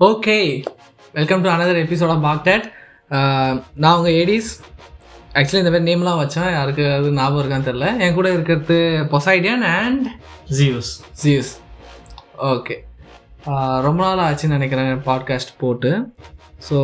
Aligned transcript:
Okay 0.00 0.36
welcome 1.14 1.42
to 1.42 1.48
another 1.48 1.80
episode 1.82 2.12
of 2.14 2.22
பாக்டட் 2.22 2.64
நான் 3.74 3.96
உங்கள் 3.96 4.16
Aedes 4.20 4.50
actually 5.34 5.60
இந்த 5.62 5.72
மாதிரி 5.72 5.88
நேம்லாம் 5.88 6.20
வச்சேன். 6.22 6.50
யாருக்கு 6.52 6.84
அது 6.92 7.12
ஞாபகம் 7.12 7.40
இருக்கான்னு 7.42 7.68
தெரில 7.68 7.88
என் 7.98 8.14
கூட 8.14 8.32
இருக்கிறது 8.32 8.78
Poseidon 9.12 9.64
and 9.76 10.06
Zeus 10.58 10.92
Zeus 11.22 11.52
okay 12.52 12.76
ரொம்ப 13.86 14.00
நாள் 14.04 14.24
ஆச்சுன்னு 14.26 14.56
நினைக்கிறேன் 14.58 15.02
பாட்காஸ்ட் 15.08 15.54
போட்டு. 15.58 15.92
ஸோ 16.68 16.76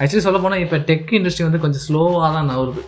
ஆக்சுவலி 0.00 0.26
சொல்ல 0.26 0.38
போனால் 0.38 0.58
இப்போ 0.58 0.76
டெக் 0.90 1.14
இண்டஸ்ட்ரி 1.18 1.46
வந்து 1.48 1.62
கொஞ்சம் 1.66 1.84
ஸ்லோவாக 1.88 2.32
தான் 2.32 2.50
நவருது 2.52 2.82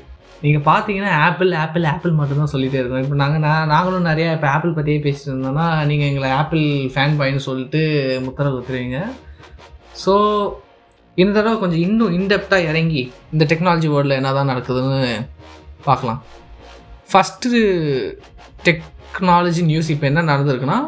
நீங்கள் 0.44 0.64
பார்த்தீங்கன்னா 0.70 1.10
ஆப்பிள் 1.26 1.50
ஆப்பிள் 1.64 1.84
ஆப்பிள் 1.92 2.18
மட்டும்தான் 2.20 2.52
சொல்லிகிட்டே 2.52 2.80
இருக்கோம். 2.80 3.04
இப்போ 3.04 3.16
நாங்கள் 3.22 3.42
நான் 3.46 3.70
நாங்களும் 3.74 4.08
நிறையா 4.10 4.30
இப்போ 4.36 4.48
ஆப்பிள் 4.54 4.76
பற்றியே 4.78 4.98
பேசிட்டு 5.06 5.30
இருந்தோம்னா 5.32 5.66
நீங்கள் 5.90 6.08
எங்களை 6.10 6.30
ஆப்பிள் 6.40 6.64
ஃபேன் 6.94 7.16
பாயின்னு 7.20 7.46
சொல்லிட்டு 7.48 7.82
முத்திர 8.26 8.50
குத்துறீங்க 8.54 8.98
ஸோ 10.04 10.14
இந்த 11.22 11.32
தடவை 11.36 11.56
கொஞ்சம் 11.62 11.84
இன்னும் 11.86 12.14
இன்டெப்த்தாக 12.18 12.68
இறங்கி 12.70 13.02
இந்த 13.32 13.44
டெக்னாலஜி 13.52 13.88
வேர்ல்டில் 13.94 14.18
என்ன 14.18 14.32
தான் 14.38 14.50
நடக்குதுன்னு 14.52 15.00
பார்க்கலாம். 15.88 16.20
ஃபஸ்ட்டு 17.10 17.62
டெக்னாலஜி 18.68 19.62
நியூஸ் 19.70 19.90
இப்போ 19.94 20.06
என்ன 20.10 20.28
நடந்திருக்குன்னா 20.32 20.78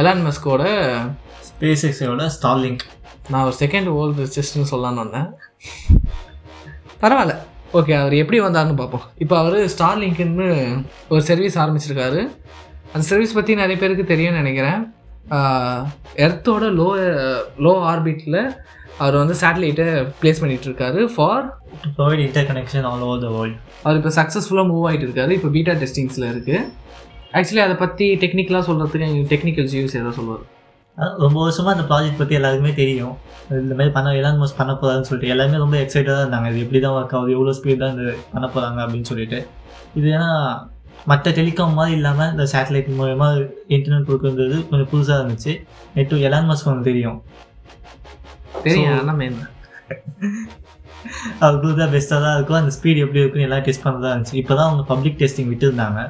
எலான் 0.00 0.24
மஸ்கோட 0.26 0.64
ஸ்பேஸ் 1.48 1.84
எக்ஸோட 1.88 2.24
ஸ்டார்லிங்க் 2.36 2.84
நான் 3.32 3.46
ஒரு 3.48 3.56
செகண்ட் 3.62 3.88
வேர்ல்டு 3.96 4.24
ரிச்சஸ்ட்னு 4.26 4.70
சொல்லலான்னு 4.72 5.04
வந்தேன். 5.04 5.28
பரவாயில்ல. 7.02 7.34
ஓகே 7.78 7.92
அவர் 8.00 8.14
எப்படி 8.20 8.38
வந்தாருன்னு 8.44 8.80
பார்ப்போம். 8.80 9.04
இப்போ 9.22 9.34
அவர் 9.40 9.56
ஸ்டார்லிங்க்னு 9.72 10.48
ஒரு 11.12 11.22
சர்வீஸ் 11.30 11.58
ஆரம்பிச்சிருக்காரு. 11.62 12.20
அந்த 12.92 13.04
சர்வீஸ் 13.10 13.36
பற்றி 13.38 13.54
நிறைய 13.62 13.76
பேருக்கு 13.82 14.04
தெரியும்னு 14.12 14.42
நினைக்கிறேன். 14.42 14.80
எர்த்தோட 16.26 16.64
லோ 16.80 16.88
லோ 17.64 17.72
ஆர்பிட்டில் 17.90 18.40
அவர் 19.02 19.20
வந்து 19.20 19.34
சேட்டலைட்டை 19.40 19.88
ப்ளேஸ் 20.20 20.40
பண்ணிகிட்டு 20.42 20.68
இருக்காரு 20.68 21.00
for 21.14 21.44
provide 21.96 22.22
inter 22.26 22.48
connection 22.50 22.86
all 22.90 23.04
over 23.08 23.22
the 23.24 23.30
world 23.34 23.58
அவர் 23.84 23.98
இப்போ 24.00 24.12
சக்ஸஸ்ஃபுல்லாக 24.20 24.70
மூவ் 24.70 24.86
ஆகிட்டு 24.90 25.06
இருக்காரு. 25.08 25.32
இப்போ 25.38 25.50
பீட்டா 25.56 25.74
டெஸ்டிங்ஸில் 25.82 26.30
இருக்குது 26.32 26.64
ஆக்சுவலி 27.38 27.62
அதை 27.66 27.76
பற்றி 27.84 28.06
டெக்னிக்கலாக 28.22 28.66
சொல்கிறதுக்கு 28.68 29.08
எங்களுக்கு 29.08 29.32
டெக்னிக்கல் 29.34 29.68
யூஸ் 29.80 29.98
ஏதோ 30.00 30.12
சொல்லுவார். 30.18 30.44
ரொம்ப 31.24 31.36
வருஷமாக 31.44 31.74
அந்த 31.76 31.84
ப்ராஜெக்ட் 31.90 32.20
பற்றி 32.20 32.36
எல்லாருக்குமே 32.38 32.72
தெரியும். 32.80 33.14
இந்த 33.64 33.74
மாதிரி 33.78 33.92
பண்ண 33.96 34.14
எலான் 34.20 34.40
மோஸ்ட் 34.40 34.58
பண்ண 34.60 34.72
போகிறான்னு 34.80 35.08
சொல்லிட்டு 35.08 35.32
எல்லாருமே 35.34 35.60
ரொம்ப 35.64 35.76
எக்ஸைட்டடாக 35.82 36.22
இருந்தாங்க. 36.22 36.48
இது 36.52 36.62
எப்படி 36.64 36.80
தான் 36.84 36.96
ஒர்க் 36.98 37.14
ஆகுது 37.18 37.34
எவ்வளோ 37.36 37.54
ஸ்பீட் 37.58 37.82
தான் 37.84 37.94
இது 37.96 38.14
பண்ண 38.34 38.46
போகிறாங்க 38.54 38.78
அப்படின்னு 38.84 39.10
சொல்லிட்டு. 39.12 39.38
இது 39.98 40.08
ஏன்னா 40.16 40.30
மற்ற 41.10 41.30
டெலிகாம் 41.38 41.76
மாதிரி 41.78 41.94
இல்லாமல் 41.98 42.32
இந்த 42.34 42.44
சேட்டலைட் 42.52 42.88
மூலயமா 43.00 43.28
இன்டர்நெட் 43.74 44.08
கொடுக்குறது 44.08 44.56
கொஞ்சம் 44.70 44.90
புதுசாக 44.94 45.20
இருந்துச்சு. 45.20 45.52
நெட்டு 45.96 46.22
எலான் 46.28 46.48
மஸ்க் 46.50 46.70
ஒன்று 46.72 46.88
தெரியும். 46.90 47.18
தெரியும் 48.66 48.94
அது 51.46 51.74
தான். 51.80 51.92
பெஸ்ட்டாக 51.94 52.20
தான் 52.24 52.34
இருக்கும். 52.36 52.60
அந்த 52.60 52.72
ஸ்பீட் 52.76 53.02
எப்படி 53.04 53.20
இருக்குன்னு 53.22 53.46
எல்லாம் 53.48 53.66
டெஸ்ட் 53.66 53.84
பண்ணதா 53.84 54.10
இருந்துச்சு. 54.12 54.38
இப்போ 54.40 54.52
தான் 54.58 54.68
அவங்க 54.68 54.84
பப்ளிக் 54.90 55.20
டெஸ்டிங் 55.20 55.50
விட்டுருந்தாங்க. 55.52 56.00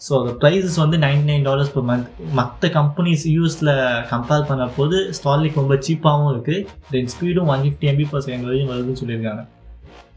ஸோ 0.00 0.12
அந்த 0.20 0.32
ப்ரைஸஸ் 0.40 0.78
வந்து 0.82 0.96
ninety 1.04 1.26
nine 1.30 1.44
dollars 1.48 1.72
per 1.74 1.86
month 1.90 2.08
மற்ற 2.38 2.68
கம்பெனிஸ் 2.78 3.24
யூஸில் 3.36 3.70
கம்பேர் 4.10 4.48
பண்ண 4.50 4.64
போது 4.76 4.96
ஸ்டார்லிக் 5.18 5.60
ரொம்ப 5.60 5.76
சீப்பாகவும் 5.86 6.30
இருக்குது 6.34 6.58
then 6.94 7.10
ஸ்பீடும் 7.14 7.50
one 7.52 7.62
fifty 7.64 7.88
MB 7.92 8.06
per 8.12 8.24
second 8.26 8.48
வரையும் 8.48 8.70
வருதுன்னு 8.72 9.00
சொல்லியிருக்காங்க. 9.02 9.42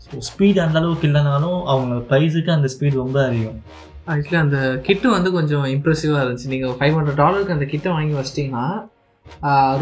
ஸோ 0.03 0.19
ஸ்பீட் 0.29 0.59
அந்த 0.65 0.77
அளவுக்கு 0.81 1.07
இல்லைனாலும் 1.09 1.59
அவங்க 1.73 1.95
ப்ரைஸுக்கு 2.11 2.51
அந்த 2.57 2.69
ஸ்பீட் 2.75 3.01
ரொம்ப 3.03 3.17
அதிகம். 3.29 3.59
ஆக்சுவலி 4.13 4.39
அந்த 4.45 4.59
கிட்டு 4.87 5.07
வந்து 5.15 5.29
கொஞ்சம் 5.37 5.65
இம்ப்ரெசிவாக 5.75 6.23
இருந்துச்சு. 6.23 6.51
நீங்கள் 6.53 6.77
ஃபைவ் 6.79 6.95
ஹண்ட்ரட் 6.97 7.21
டாலருக்கு 7.23 7.55
அந்த 7.57 7.67
கிட்டை 7.73 7.91
வாங்கி 7.97 8.15
வச்சிட்டிங்கன்னா 8.19 8.67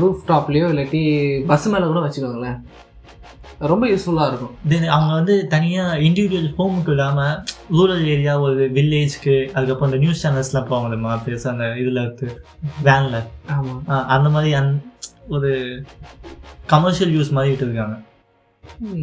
ரூஃப் 0.02 0.24
டாப்லேயோ 0.32 0.68
இல்லாட்டி 0.74 1.02
பஸ் 1.52 1.68
மேலே 1.74 1.86
கூட 1.92 2.00
வச்சுக்கோங்களேன். 2.06 2.58
ரொம்ப 3.72 3.84
யூஸ்ஃபுல்லாக 3.92 4.30
இருக்கும். 4.30 4.56
தென் 4.72 4.88
அவங்க 4.96 5.12
வந்து 5.20 5.36
தனியாக 5.54 6.00
இண்டிவிஜுவல் 6.08 6.50
ஹோமுக்கு 6.58 6.92
இல்லாமல் 6.96 7.38
ரூரல் 7.78 8.04
ஏரியா 8.14 8.34
ஒரு 8.48 8.66
வில்லேஜ்க்கு 8.76 9.36
அதுக்கப்புறம் 9.56 9.90
இந்த 9.92 10.02
நியூஸ் 10.04 10.22
சேனல்ஸ்லாம் 10.26 10.70
போவாங்க 10.72 10.90
தெரியுமா 10.92 11.14
பெருசாக 11.26 11.54
அந்த 11.56 11.68
இதில் 11.82 12.04
இருக்கு 12.04 12.30
வேனில் 12.88 13.20
ஆமாம் 13.56 13.82
அந்த 14.16 14.30
மாதிரி 14.36 14.52
அந் 14.60 14.72
ஒரு 15.38 15.52
கமர்ஷியல் 16.74 17.16
யூஸ் 17.16 17.36
மாதிரி 17.38 17.52
விட்டுருக்காங்க. 17.54 17.98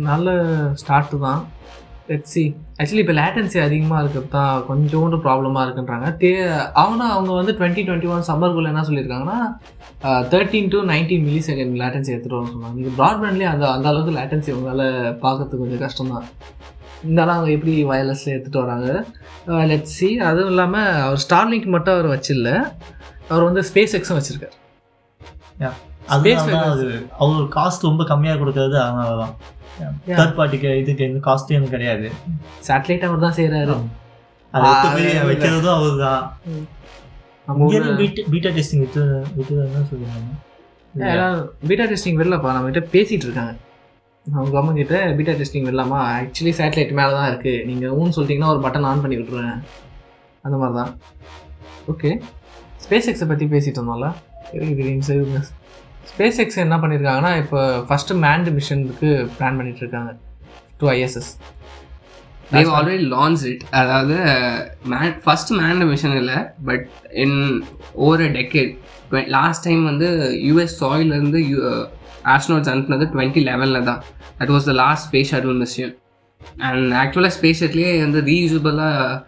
நல்ல 0.09 0.31
ஸ்டார்ட்டு 0.83 1.19
தான். 1.27 1.43
லெட்ஸி 2.11 2.43
ஆக்சுவலி 2.81 3.03
இப்போ 3.03 3.15
லேட்டன்சி 3.19 3.59
அதிகமாக 3.67 4.01
இருக்கிறது 4.03 4.29
தான் 4.35 4.65
கொஞ்சோண்டு 4.71 5.17
ப்ராப்ளமாக 5.27 5.63
இருக்குன்றாங்க. 5.67 6.09
தே 6.23 6.31
ஆனால் 6.83 7.13
அவங்க 7.17 7.31
வந்து 7.39 7.53
டுவெண்ட்டி 7.59 7.85
டுவெண்ட்டி 7.87 8.11
ஒன் 8.15 8.27
சம்மருக்குள்ளே 8.31 8.71
என்ன 8.73 8.83
சொல்லியிருக்காங்கன்னா 8.89 9.39
thirteen 10.33 10.71
to 10.75 10.81
nineteen 10.93 11.25
millisecond 11.51 11.79
latency 11.83 12.13
எடுத்துகிட்டு 12.15 12.39
வர 12.39 12.51
சொன்னாங்க. 12.55 12.77
நீங்கள் 12.81 12.97
ப்ராட்பேண்ட்லேயே 13.01 13.51
அந்த 13.53 13.65
அந்த 13.77 13.87
அளவுக்கு 13.93 14.17
லேட்டன்சி 14.19 14.53
உங்களால் 14.57 14.87
பார்க்கறதுக்கு 15.25 15.63
கொஞ்சம் 15.63 15.83
கஷ்டம் 15.85 16.13
தான் 16.15 16.27
இருந்தாலும் 17.05 17.37
அவங்க 17.37 17.51
எப்படி 17.57 17.73
வயர்லெஸில் 17.93 18.35
எடுத்துகிட்டு 18.35 18.65
வராங்க? 18.65 18.91
லெட்ஸி 19.73 20.11
அதுவும் 20.29 20.53
இல்லாமல் 20.53 20.93
அவர் 21.07 21.23
ஸ்டார்லிங்க் 21.27 21.75
மட்டும் 21.77 21.97
அவர் 21.97 22.09
வச்சில்ல. 22.15 22.51
அவர் 23.33 23.49
வந்து 23.49 23.65
ஸ்பேஸ் 23.71 23.97
எக்ஸும் 24.01 24.19
வச்சுருக்கார். 24.21 24.57
யா 25.65 25.73
Space 26.09 26.43
தான் 26.47 26.71
அது 26.71 26.87
அவங்க 27.19 27.43
காஸ்ட் 27.55 27.87
ரொம்ப 27.87 28.03
கம்மியாக 28.11 28.39
கொடுக்கறது 28.41 28.77
அதனால 28.83 29.13
தான் 29.21 29.35
தேர்ட் 30.11 30.35
பார்ட்டிக்கு 30.39 30.71
இதுக்கு 30.81 31.05
எந்த 31.07 31.21
காஸ்ட்டும் 31.27 31.57
எனக்கு 31.59 31.77
கிடையாது. 31.77 32.09
சேட்டலைட் 32.67 33.07
அவர் 33.09 33.25
தான் 33.25 33.37
செய்கிறாரு 33.39 33.77
அதை 34.55 34.67
எடுத்து 34.71 35.29
வைக்கிறதும் 35.31 35.77
அவர் 35.77 35.97
தான் 36.05 36.23
பீட்டா 38.33 38.51
டெஸ்டிங் 38.57 38.83
விட்டு 38.85 39.03
விட்டுதான் 39.37 39.89
சொல்லுவாங்க 39.91 40.31
பீட்டா 41.69 41.87
டெஸ்டிங் 41.93 42.21
வரலப்பா 42.21 42.53
நம்ம 42.57 42.69
கிட்ட 42.71 42.83
பேசிகிட்டு 42.93 43.27
இருக்காங்க. 43.29 43.55
அவங்க 44.27 44.51
கவர்மெண்ட் 44.53 44.81
கிட்ட 44.83 44.99
பீட்டா 45.17 45.33
டெஸ்டிங் 45.41 45.67
வரலாமா 45.69 45.99
ஆக்சுவலி 46.13 46.53
சேட்டலைட் 46.61 46.95
மேலே 47.01 47.13
தான் 47.19 47.29
இருக்குது 47.31 47.65
நீங்கள் 47.71 47.97
ஊன்னு 47.97 48.15
சொல்லிட்டீங்கன்னா 48.17 48.53
ஒரு 48.55 48.63
பட்டன் 48.67 48.89
ஆன் 48.91 49.03
பண்ணி 49.03 49.19
விட்ருவேன் 49.21 49.59
அந்த 50.45 50.57
மாதிரி 50.57 50.77
தான் 50.81 50.93
ஓகே 51.93 52.11
ஸ்பேஸ் 52.85 53.11
எக்ஸை 53.11 53.29
பற்றி 53.29 53.47
பேசிகிட்டு 53.53 53.81
இருந்தோம்ல 53.81 54.09
இருக்கு 54.57 55.43
ஸ்பேஸ் 56.11 56.41
எக்ஸ் 56.43 56.63
என்ன 56.65 56.77
பண்ணியிருக்காங்கன்னா 56.77 57.33
இப்போ 57.43 57.61
ஃபஸ்ட்டு 57.89 58.19
மேண்ட் 58.25 58.49
மிஷனுக்கு 58.57 59.11
பிளான் 59.37 59.59
பண்ணிட்டு 59.59 59.83
இருக்காங்க 59.85 60.11
to 60.79 60.87
ISS 60.89 61.31
they've 62.51 62.71
already 62.79 63.05
launch 63.11 63.43
it 63.51 63.63
அதாவது 63.73 64.17
மேன் 64.85 65.15
ஃபர்ஸ்ட் 65.25 65.53
மேன் 65.61 65.83
மிஷன் 65.93 66.17
இல்லை 66.17 66.39
but 66.65 66.87
in 67.25 67.39
over 68.05 68.25
decade 68.39 68.73
last 69.37 69.65
time 69.65 69.83
வந்து 69.85 70.09
யூஎஸ் 70.49 70.77
சாயிலேருந்து 70.81 71.41
யூ 71.51 71.59
ஆஸ்ட்ரோட்ஸ் 72.35 72.71
அனுப்புனது 72.73 73.07
டுவெண்ட்டி 73.15 73.41
லெவனில் 73.45 73.87
தான். 73.89 74.01
That 74.39 74.53
was 74.55 74.69
the 74.71 74.75
last 74.83 75.05
space 75.09 75.31
shuttle 75.33 75.59
mission 75.59 75.93
and 76.65 76.95
ஆக்சுவலாக 77.03 77.35
ஸ்பேஸ் 77.39 77.61
ஷட்லேயே 77.63 77.93
வந்து 78.01 78.21
ரீயூசபிளாக 78.23 79.19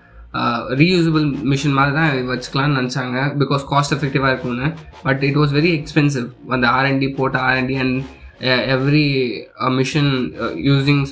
ரீயூசபிள் 0.80 1.26
மிஷின் 1.52 1.76
மாதிரி 1.78 1.94
தான் 1.98 2.30
வச்சுக்கலாம்னு 2.32 2.78
நினச்சாங்க. 2.80 3.16
பிகாஸ் 3.42 3.64
காஸ்ட் 3.72 3.94
எஃபெக்டிவாக 3.96 4.32
இருக்கும்னு. 4.34 4.68
But 5.06 5.22
it 5.28 5.40
was 5.42 5.54
very 5.58 5.72
expensive 5.80 6.28
அந்த 6.56 6.66
ஆர்என்டி 6.76 7.08
போட்ட 7.18 7.38
R and D 7.48 7.78
and 7.84 7.96
every 8.76 9.06
mission 9.78 10.10
using 10.68 11.02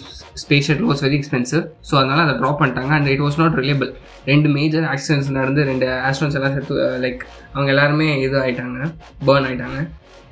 space 0.42 0.66
shuttle 0.68 0.88
was 0.90 1.04
very 1.06 1.16
expensive 1.20 1.62
so 1.88 1.94
அதனால் 2.00 2.24
அதை 2.24 2.34
ட்ராப் 2.40 2.60
பண்ணிட்டாங்க. 2.62 2.92
And 2.98 3.10
it 3.14 3.24
was 3.26 3.40
not 3.42 3.58
reliable 3.62 3.90
ரெண்டு 4.32 4.48
மேஜர் 4.56 4.86
ஆக்சிடென்ட்ஸ் 4.92 5.30
நடந்து 5.38 5.62
ரெண்டு 5.70 5.86
ஆஸ்ட்ரோன்ஸ் 6.08 6.38
எல்லாம் 6.40 6.54
சேர்த்து 6.56 6.74
லைக் 7.04 7.20
uh, 7.22 7.32
அவங்க 7.54 7.70
எல்லாருமே 7.74 8.08
இது 8.26 8.36
ஆகிட்டாங்க 8.44 8.78
பேர்ன் 9.26 9.46
ஆகிட்டாங்க 9.48 9.80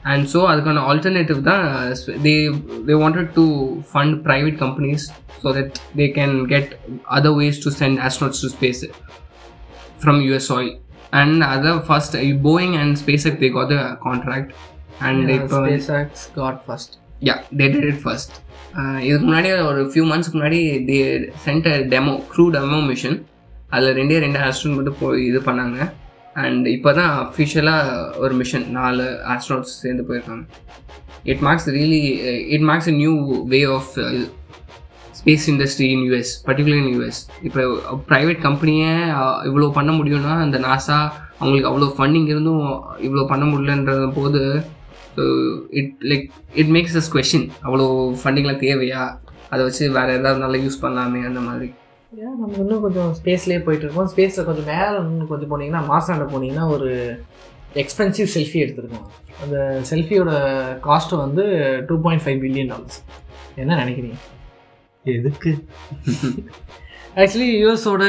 அண்ட் 0.02 0.24
ஸோ 0.32 0.40
அதுக்கான 0.50 0.82
ஆல்டர்னேட்டிவ் 0.90 1.40
தான் 1.42 1.64
they 2.26 2.34
they 2.86 2.94
wanted 3.02 3.30
to 3.34 3.44
fund 3.90 4.16
private 4.26 4.56
companies 4.58 5.04
so 5.42 5.50
that 5.58 5.80
they 5.96 6.06
can 6.18 6.36
get 6.46 6.72
other 7.18 7.36
ways 7.40 7.60
to 7.64 7.70
send 7.70 8.00
astronauts 8.00 8.42
to 8.42 8.50
space 8.56 8.82
from 10.02 10.20
US 10.28 10.50
oil 10.52 10.72
and 11.12 11.42
அதை 11.44 11.72
first 11.88 12.16
Boeing 12.42 12.77
and 12.77 12.97
space 12.97 13.28
they 13.41 13.50
got 13.50 13.72
the 13.74 13.80
contract 14.06 14.53
and 15.00 15.30
இப்போ 15.30 15.60
got 16.34 16.60
first 16.66 16.94
yeah 17.22 17.36
they 17.59 17.66
did 17.74 17.88
it 17.91 18.03
first 18.04 18.34
இதுக்கு 19.03 19.27
முன்னாடி 19.27 19.50
ஒரு 19.71 19.80
few 19.91 20.04
மந்த்ஸ்க்கு 20.04 20.38
முன்னாடி 20.38 20.60
they 20.88 20.98
sent 21.44 21.68
demo 21.92 22.15
crew 22.32 22.44
demo 22.50 22.80
mission 22.86 23.18
அதில் 23.71 23.97
ரெண்டே 23.97 24.16
ரெண்டு 24.18 24.38
ஆஸ்ட்ரோன் 24.38 24.74
மட்டும் 24.74 24.98
போய் 25.00 25.21
இது 25.24 25.38
பண்ணாங்க. 25.41 25.78
அண்ட் 26.36 26.66
இப்போ 26.74 26.90
தான் 26.98 27.12
அஃபிஷியலாக 27.22 28.18
ஒரு 28.24 28.34
மிஷன் 28.40 28.66
நாலு 28.76 29.06
ஆஸ்ட்ரோட்ஸ் 29.32 29.74
சேர்ந்து 29.82 30.04
போயிருக்காங்க. 30.08 30.44
It 31.32 31.42
marks 31.46 31.68
really 31.76 32.00
it 32.54 32.66
marks 32.68 32.90
a 32.92 32.94
new 33.02 33.14
way 33.52 33.60
of 33.78 33.90
space 35.18 35.44
industry 35.52 35.88
in 35.94 36.04
US 36.06 36.32
particular 36.46 36.80
in 36.82 36.92
US 36.94 37.20
இப்போ 37.48 37.62
ப்ரைவேட் 38.10 38.40
கம்பெனியே 38.46 38.92
இவ்வளோ 39.48 39.68
பண்ண 39.78 39.90
முடியும்னா 39.98 40.36
அந்த 40.46 40.58
நாசா 40.68 40.96
அவங்களுக்கு 41.40 41.70
அவ்வளோ 41.70 41.90
ஃபண்டிங் 41.98 42.28
இருந்தும் 42.32 42.64
இவ்வளோ 43.06 43.24
பண்ண 43.32 43.44
முடியலன்றது 43.50 44.08
போது 44.20 44.42
so 45.16 45.24
it 45.80 45.92
like 46.10 46.26
it 46.60 46.72
makes 46.76 46.96
us 47.00 47.12
question 47.14 47.46
அவ்வளோ 47.66 47.86
ஃபண்டிங்லாம் 48.22 48.62
தேவையா? 48.66 49.02
அதை 49.52 49.62
வச்சு 49.68 49.84
வேறு 49.96 50.16
எதாவது 50.18 50.42
நல்லா 50.44 50.58
யூஸ் 50.64 50.82
பண்ணலாமே 50.82 51.22
அந்த 51.30 51.40
மாதிரி. 51.48 51.68
ஏன்? 52.20 52.34
நம்ம 52.41 52.54
இன்னும் 52.62 52.82
கொஞ்சம் 52.84 53.10
ஸ்பேஸ்லேயே 53.18 53.60
போயிட்டு 53.66 53.84
இருக்கோம். 53.84 54.09
ஸ்பேஸில் 54.12 54.47
கொஞ்சம் 54.48 54.66
மேலே 54.70 54.97
கொஞ்சம் 55.30 55.50
போனீங்கன்னா 55.53 55.82
மாசாண்ட 55.91 56.24
போனீங்கன்னா 56.32 56.64
ஒரு 56.74 56.88
எக்ஸ்பென்சிவ் 57.82 58.28
செல்ஃபி 58.34 58.59
எடுத்திருக்காங்க 58.62 59.09
அந்த 59.44 59.56
செல்ஃபியோட 59.91 60.32
காஸ்ட்டு 60.86 61.20
வந்து 61.22 61.44
two 61.88 61.94
point 62.06 62.24
five 62.24 62.41
billion 62.42 62.70
dollars 62.72 62.98
என்ன 63.62 63.78
நினைக்கிறீங்க? 63.82 64.18
எதுக்கு? 65.04 65.53
ஆக்சுவலி 67.22 67.48
யூஎஸோட 67.62 68.04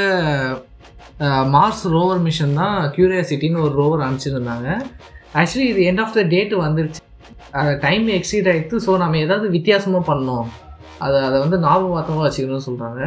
மார்ஸ் 1.55 1.85
ரோவர் 1.95 2.21
மிஷன் 2.27 2.59
தான் 2.61 2.77
கியூரியாசிட்டின்னு 2.97 3.63
ஒரு 3.67 3.73
ரோவர் 3.81 4.05
அனுப்பிச்சிருந்தாங்க. 4.07 4.67
ஆக்சுவலி 5.41 5.67
இது 5.71 5.81
எண்ட் 5.91 6.03
ஆஃப் 6.05 6.15
த 6.17 6.23
டேட் 6.33 6.53
வந்துருச்சு. 6.65 7.01
டைம் 7.87 8.05
எக்ஸீட் 8.19 8.51
ஆகிடுது 8.51 8.83
ஸோ 8.85 8.91
நம்ம 9.03 9.17
ஏதாவது 9.25 9.47
வித்தியாசமாக 9.57 10.03
பண்ணோம் 10.11 10.47
அதை 11.03 11.19
அதை 11.21 11.37
வந்து 11.39 11.57
ஞாபகமாக 11.59 12.23
வச்சுக்கணும்னு 12.25 12.67
சொல்கிறாங்க 12.69 13.01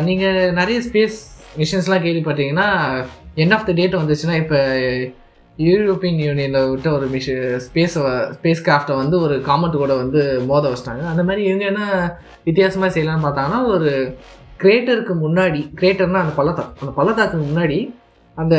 நீங்கள் 0.00 0.52
நிறைய 0.52 0.78
ஸ்பேஸ் 0.88 1.18
மிஷின்ஸ்லாம் 1.58 2.04
கேள்விப்பட்டீங்கன்னா 2.06 2.68
என் 3.34 3.54
ஆஃப் 3.56 3.66
த 3.68 3.72
டேட் 3.72 4.00
வந்துச்சுன்னா 4.00 4.36
இப்போ 4.42 4.58
யூரோப்பியன் 5.58 6.20
யூனியனில் 6.24 6.68
விட்ட 6.70 6.88
ஒரு 6.92 7.06
மிஷி 7.06 7.32
ஸ்பேஸ் 7.66 7.96
ஸ்பேஸ் 8.36 8.62
கிராஃப்டை 8.66 8.94
வந்து 8.96 9.16
ஒரு 9.20 9.34
காமெண்ட் 9.48 9.76
கூட 9.76 9.94
வந்து 9.94 10.20
மோத 10.46 10.68
வச்சிட்டாங்க. 10.68 11.02
அந்த 11.12 11.22
மாதிரி 11.22 11.42
இவங்க 11.44 11.64
என்ன 11.64 11.82
வித்தியாசமாக 12.44 12.90
செய்யலாம்னு 12.94 13.26
பார்த்தாங்கன்னா 13.26 13.60
ஒரு 13.66 13.90
கிரேட்டருக்கு 14.60 15.14
முன்னாடி 15.24 15.60
கிரேட்டர்னால் 15.80 16.24
அந்த 16.24 16.34
பள்ளத்தாக்கு 16.34 16.82
அந்த 16.82 16.92
பள்ளத்தாக்குக்கு 16.96 17.46
முன்னாடி 17.50 17.78
அந்த 18.36 18.56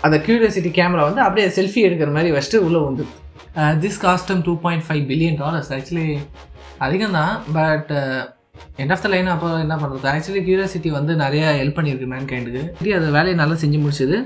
அந்த 0.00 0.16
க்யூரியாசிட்டி 0.26 0.70
கேமரா 0.70 1.04
வந்து 1.08 1.22
அப்படியே 1.22 1.46
செல்ஃபி 1.56 1.80
எடுக்கிற 1.88 2.10
மாதிரி 2.12 2.32
வச்சுட்டு 2.32 2.64
உள்ளே 2.66 2.80
வந்துடுது 2.80 3.16
this 3.80 4.00
custom 4.04 4.42
two 4.46 4.52
point 4.60 4.84
five 4.86 5.04
billion 5.10 5.38
dollars 5.38 5.70
actually 5.72 6.08
அதிகம் 6.86 7.16
தான் 7.18 7.34
but 7.58 7.90
end 8.82 8.92
of 8.94 9.02
the 9.04 9.08
line 9.12 9.30
அப்போ 9.34 9.48
என்ன 9.64 9.74
பண்ணுறது 9.82 10.08
ஆக்சுவலி 10.12 10.42
கியூரியாசிட்டி 10.46 10.90
வந்து 10.98 11.12
நிறைய 11.24 11.44
ஹெல்ப் 11.60 11.78
பண்ணியிருக்கு 11.78 12.08
மேன் 12.12 12.28
கைண்டுக்கு 12.32 12.94
அது 12.98 13.16
வேலையை 13.18 13.36
நல்லா 13.42 13.56
செஞ்சு 13.62 13.78
முடிச்சது. 13.84 14.18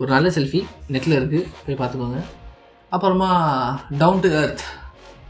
ஒரு 0.00 0.10
நல்ல 0.14 0.28
செல்ஃபி 0.36 0.60
நெட்டில் 0.94 1.16
இருக்குது 1.18 1.46
போய் 1.66 1.78
பார்த்துக்கோங்க. 1.80 2.20
அப்புறமா 2.94 3.30
டவுன் 4.02 4.22
டு 4.24 4.28
எர்த் 4.40 4.64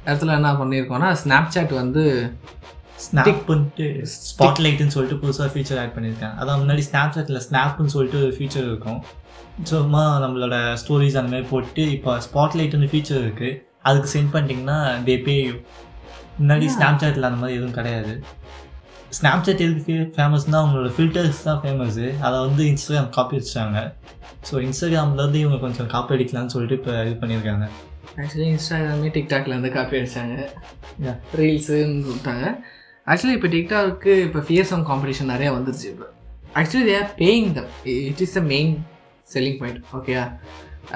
இடத்துல 0.06 0.34
என்ன 0.38 0.50
பண்ணியிருக்கோன்னா 0.60 1.08
ஸ்னாப்சாட் 1.22 1.72
வந்து 1.82 2.02
ஸ்னாப் 3.04 3.40
பண்ணிட்டு 3.48 3.86
ஸ்பாட்லைட்னு 4.28 4.94
சொல்லிட்டு 4.96 5.20
புதுசாக 5.22 5.48
ஃபீச்சர் 5.54 5.80
ஆட் 5.82 5.94
பண்ணியிருக்காங்க. 5.96 6.36
அதான் 6.40 6.60
முன்னாடி 6.62 6.82
ஸ்னாப்சாட்டில் 6.88 7.44
ஸ்னாப்னு 7.46 7.94
சொல்லிட்டு 7.94 8.20
ஒரு 8.26 8.34
ஃபீச்சர் 8.36 8.66
இருக்கும். 8.70 9.00
சும்மா 9.70 10.04
நம்மளோட 10.24 10.56
ஸ்டோரிஸ் 10.82 11.18
அந்த 11.20 11.30
மாதிரி 11.32 11.48
போட்டு 11.52 11.82
இப்போ 11.96 12.12
ஸ்பாட்லைட்னு 12.26 12.88
ஃபீச்சர் 12.92 13.20
இருக்குது 13.24 13.58
அதுக்கு 13.88 14.08
சென்ட் 14.14 14.32
பண்ணிட்டீங்கன்னா 14.34 14.78
தே 15.08 15.16
பே 15.26 15.36
முன்னாடி 16.40 16.66
ஸ்னாப்சாட்டில் 16.76 17.28
அந்த 17.28 17.40
மாதிரி 17.42 17.58
எதுவும் 17.58 17.76
கிடையாது. 17.78 18.14
ஸ்னாப்சாட் 19.16 19.64
எதுக்கு 19.66 19.94
ஃபேமஸ்னால் 20.14 20.62
அவங்களோட 20.62 20.88
ஃபில்டர்ஸ் 20.96 21.44
தான் 21.48 21.60
ஃபேமஸ்ஸு 21.62 22.06
அதை 22.26 22.36
வந்து 22.46 22.62
இன்ஸ்டாகிராம் 22.70 23.10
காப்பி 23.16 23.34
வச்சாங்க 23.40 23.78
ஸோ 24.48 24.54
இன்ஸ்டாகிராம்லேருந்து 24.66 25.40
இவங்க 25.42 25.58
கொஞ்சம் 25.66 25.90
காப்பி 25.94 26.14
அடிக்கலாம்னு 26.16 26.52
சொல்லிட்டு 26.54 26.76
இப்போ 26.78 26.92
இது 27.06 27.14
பண்ணியிருக்காங்க. 27.22 27.66
ஆக்சுவலி 28.22 28.48
இன்ஸ்டாகிராமே 28.54 29.08
டிக்டாக்ல 29.16 29.54
இருந்து 29.54 29.70
காப்பி 29.76 29.96
அடிச்சாங்க. 30.00 30.36
ரீல்ஸுன்னு 31.40 32.10
விட்டாங்க 32.10 32.44
ஆக்சுவலி 33.12 33.34
இப்போ 33.38 33.48
டிக்டாக்கு 33.56 34.12
இப்போ 34.26 34.40
ஃபியர்சம் 34.48 34.84
காம்படிஷன் 34.90 35.32
நிறையா 35.34 35.50
வந்துருச்சு 35.56 35.88
இப்போ. 35.94 36.06
Actually 36.60 36.86
they 36.90 36.94
are 37.00 37.10
paying 37.22 37.50
them 37.58 37.72
it 38.10 38.22
is 38.26 38.36
the 38.38 38.42
main 38.52 38.72
selling 39.34 39.58
point 39.60 39.82
ஓகேயா 39.98 40.24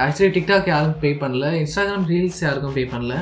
ஆக்சுவலி 0.07 0.33
டிக்டாக் 0.39 0.73
யாரும் 0.75 0.97
பே 1.05 1.11
பண்ணல. 1.25 1.47
இன்ஸ்டாகிராம் 1.63 2.09
ரீல்ஸ் 2.13 2.43
யாருக்கும் 2.47 2.77
பே 2.79 2.85
பண்ணல. 2.95 3.15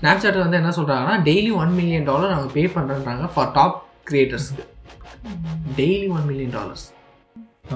ஸ்னாப்சாட் 0.00 0.42
வந்து 0.44 0.60
என்ன 0.60 0.70
சொல்கிறாங்கன்னா 0.78 1.16
டெய்லி 1.28 1.52
ஒன் 1.62 1.74
மில்லியன் 1.78 2.08
டாலர் 2.10 2.34
அவங்க 2.36 2.52
பே 2.52 2.64
பண்ணுறாங்க 2.76 3.26
ஃபார் 3.34 3.52
டாப் 3.58 3.76
கிரியேட்டர்ஸ்க்கு 4.10 4.64
டெய்லி 5.78 6.08
ஒன் 6.16 6.26
மில்லியன் 6.30 6.56
டாலர்ஸ் 6.58 6.86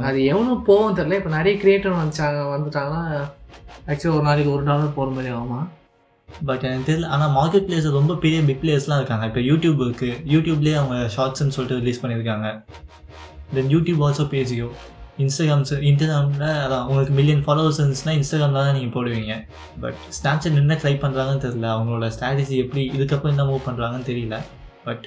அது 0.08 0.18
எவ்வளோ 0.32 0.52
போகும் 0.68 0.96
தெரில 0.98 1.16
இப்போ 1.20 1.30
நிறைய 1.36 1.54
கிரியேட்டர் 1.62 1.98
வந்துச்சாங்க 2.00 2.42
வந்துட்டாங்கன்னா 2.54 3.02
ஆக்சுவலி 3.90 4.14
ஒரு 4.16 4.24
நாளைக்கு 4.28 4.52
ஒரு 4.54 4.64
டாலர் 4.68 4.94
போகிற 4.96 5.14
மாதிரி 5.16 5.30
ஆகுமா? 5.36 5.60
பட் 6.48 6.64
எனக்கு 6.68 6.86
தெரியல. 6.88 7.08
ஆனால் 7.14 7.32
மார்க்கெட் 7.38 7.66
பிளேஸ் 7.68 7.88
ரொம்ப 7.98 8.14
பெரிய 8.24 8.38
பிக் 8.48 8.62
பிளேயர்ஸ்லாம் 8.62 9.00
இருக்காங்க. 9.00 9.26
இப்போ 9.30 9.40
யூடியூப் 9.48 9.80
இருக்குது 9.86 10.18
யூடியூப்லேயே 10.34 10.76
அவங்க 10.80 10.96
ஷார்ட்ஸ்னு 11.16 11.54
சொல்லிட்டு 11.56 11.80
ரிலீஸ் 11.82 12.00
பண்ணியிருக்காங்க. 12.02 12.48
தென் 13.56 13.70
யூடியூப் 13.74 14.02
ஆல்சோ 14.06 14.26
பேஜியோ 14.34 14.68
இன்ஸ்டாகிராம் 15.18 15.62
இன்ஸ்டாகிராமில் 15.88 16.46
அதான் 16.64 16.84
உங்களுக்கு 16.88 17.14
மில்லியன் 17.14 17.42
ஃபாலோவர்ஸ் 17.46 17.80
இருந்துச்சுன்னா 17.80 18.14
இன்ஸ்டாகிராம் 18.18 18.56
தான் 18.58 18.72
நீங்கள் 18.78 18.94
போடுவீங்க. 18.96 19.34
பட் 19.80 19.98
ஸ்னாப்சாட் 20.18 20.60
என்ன 20.62 20.78
ட்ரை 20.82 20.94
பண்ணுறாங்கன்னு 21.04 21.44
தெரியல. 21.46 21.68
அவங்களோட 21.76 22.08
ஸ்ட்ராட்டஜி 22.16 22.56
எப்படி 22.64 22.90
இதுக்கப்புறம் 22.96 23.34
என்ன 23.34 23.44
மூவ் 23.44 23.66
பண்ணுறாங்கன்னு 23.68 24.08
தெரியல. 24.12 24.38
But 24.84 25.04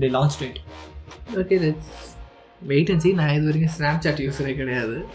they 0.00 0.10
launch 0.16 0.38
date 0.40 0.60
okay 1.42 1.58
that's 1.64 1.90
wait 2.62 2.90
and 2.90 3.00
see 3.00 3.12
நான் 3.12 3.34
இது 3.34 3.44
வரைக்கும் 3.44 3.74
ஸ்னாப்சாட் 3.78 4.22
யூஸரே 4.26 4.54
கிடையாது. 4.54 5.06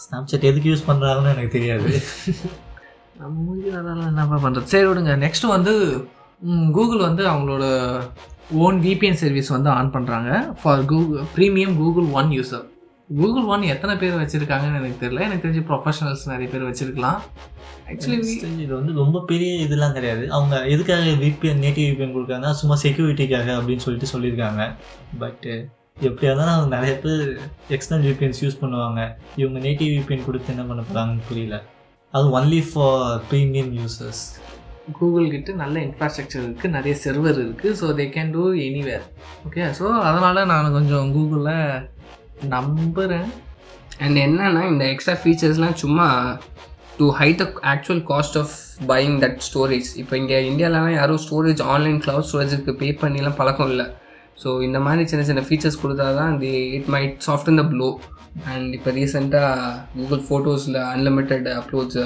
ஸ்னாப்சாட் 0.00 0.48
எதுக்கு 0.52 0.72
யூஸ் 0.72 0.88
பண்ணுறாங்கன்னு 0.90 1.32
எனக்கு 1.34 1.48
தெரியாது. 1.48 1.90
நம்ம 3.20 3.32
மூஞ்சி 3.46 3.70
நல்லா 3.70 4.06
என்னப்பா 4.06 4.36
பண்ணுறது 4.48 4.72
சரி 4.74 4.86
விடுங்க. 4.86 5.14
நெக்ஸ்ட்டு 5.26 5.46
வந்து 5.46 5.72
கூகுள் 6.72 6.98
வந்து 6.98 7.22
அவங்களோட 7.28 7.64
ஓன் 8.50 8.78
VPN 8.80 9.14
சர்வீஸ் 9.14 9.48
வந்து 9.48 9.70
ஆன் 9.70 9.90
பண்ணுறாங்க 9.92 10.30
for 10.62 10.84
Google 10.84 11.24
premium 11.36 11.76
Google 11.76 12.04
one 12.04 12.28
user 12.28 12.66
Google 13.18 13.48
one 13.52 13.70
எத்தனை 13.74 13.94
பேர் 14.00 14.20
வச்சுருக்காங்கன்னு 14.20 14.78
எனக்கு 14.80 15.00
தெரியல. 15.02 15.22
எனக்கு 15.28 15.44
தெரிஞ்சு 15.44 15.62
ப்ரொஃபஷனல்ஸ் 15.70 16.24
நிறைய 16.32 16.48
பேர் 16.52 16.66
வச்சுருக்கலாம். 16.68 17.18
ஆக்சுவலி 17.90 18.34
இது 18.64 18.72
வந்து 18.78 18.92
ரொம்ப 19.00 19.22
பெரிய 19.30 19.52
இதெல்லாம் 19.66 19.96
கிடையாது. 19.96 20.24
அவங்க 20.36 20.56
எதுக்காக 20.74 21.14
விபிஎன் 21.24 21.62
நேட்டிவ் 21.64 21.88
விபிஎன் 21.90 22.14
கொடுக்குறாங்கன்னா 22.16 22.52
சும்மா 22.60 22.76
செக்யூரிட்டிக்காக 22.84 23.48
அப்படின்னு 23.58 23.84
சொல்லிட்டு 23.86 24.12
சொல்லியிருக்காங்க. 24.14 24.64
பட்டு 25.24 25.54
எப்படியா 26.08 26.32
தான் 26.40 26.52
அவங்க 26.54 26.70
நிறைய 26.76 26.94
பேர் 27.04 27.26
எக்ஸ்டர்னல் 27.76 28.06
விபிஎன்ஸ் 28.08 28.42
யூஸ் 28.44 28.60
பண்ணுவாங்க. 28.62 29.00
இவங்க 29.40 29.58
நேட்டிவ் 29.66 29.92
விபிஎன் 29.96 30.26
கொடுத்து 30.28 30.54
என்ன 30.54 30.64
பண்ண 30.70 30.82
போகிறாங்கன்னு 30.88 31.28
புரியல. 31.30 31.58
அது 32.14 32.26
only 32.38 32.62
for 32.70 33.04
premium 33.30 33.72
users 33.80 34.24
Google 34.98 35.32
கிட்ட 35.32 35.50
நல்ல 35.62 35.76
இன்ஃப்ராஸ்ட்ரக்சர் 35.86 36.44
இருக்குது 36.46 36.74
நிறைய 36.76 36.94
செர்வர் 37.04 37.38
இருக்குது 37.42 37.76
so 37.80 37.88
they 37.98 38.06
can 38.14 38.32
do 38.36 38.44
anywhere 38.66 39.04
okay 39.46 39.66
so 39.78 39.86
அதனால் 40.08 40.48
நான் 40.52 40.76
கொஞ்சம் 40.76 41.10
கூகுளில் 41.16 41.58
நம்புகிறேன் 42.48 43.30
அண்ட் 43.98 44.16
என்னன்னா 44.16 44.70
இந்த 44.70 44.84
எக்ஸ்ட்ரா 44.84 45.16
ஃபீச்சர்ஸ்லாம் 45.24 45.74
சும்மா 45.74 46.38
to 46.96 47.14
hide 47.18 47.36
the 47.36 47.52
actual 47.60 48.02
cost 48.08 48.38
of 48.38 48.54
buying 48.86 49.18
that 49.20 49.40
storage 49.52 49.86
இப்போ 49.96 50.16
இங்கே 50.16 50.50
இந்தியாவிலலாம் 50.50 50.90
யாரும் 50.90 51.20
ஸ்டோரேஜ் 51.30 51.62
ஆன்லைன் 51.62 51.98
க்ளவுட் 51.98 52.28
ஸ்டோரேஜுக்கு 52.30 52.72
பே 52.74 52.96
பண்ணிலாம் 53.00 53.36
பழக்கம் 53.36 53.70
இல்லை. 53.70 53.86
ஸோ 54.42 54.62
இந்த 54.62 54.80
மாதிரி 54.80 55.08
சின்ன 55.08 55.24
சின்ன 55.24 55.40
ஃபீச்சர்ஸ் 55.40 55.82
கொடுத்தா 55.82 56.14
தான் 56.14 56.38
the 56.38 56.70
it 56.70 56.86
might 56.86 57.16
soft 57.26 57.56
the 57.56 57.62
blow 57.62 58.00
and 58.52 58.74
இப்போ 58.74 58.90
ரீசெண்டாக 58.90 59.70
Google 59.94 60.22
ஃபோட்டோஸில் 60.28 60.78
unlimited 60.94 61.48
uploads 61.60 62.00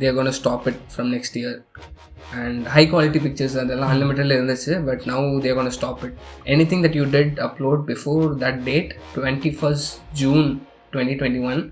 they're 0.00 0.14
gone 0.14 0.32
stop 0.32 0.66
it 0.66 0.80
from 0.94 1.10
next 1.16 1.36
year 1.36 1.58
and 2.40 2.66
high 2.66 2.82
quality 2.86 3.20
pictures 3.20 3.56
அதெல்லாம் 3.56 3.92
அன்லிமிட்டடில் 3.92 4.36
இருந்துச்சு 4.38 4.74
but 4.84 5.04
now 5.06 5.40
they're 5.40 5.54
gone 5.54 5.70
stop 5.70 6.02
it 6.04 6.16
anything 6.72 6.84
that 6.86 6.98
you 7.00 7.06
did 7.10 7.38
upload 7.40 7.82
before 7.92 8.26
that 8.44 8.60
date 8.62 8.92
twenty 9.16 9.52
first 9.60 9.92
June 10.12 10.44
twenty 10.92 11.16
twenty 11.20 11.42
one 11.50 11.62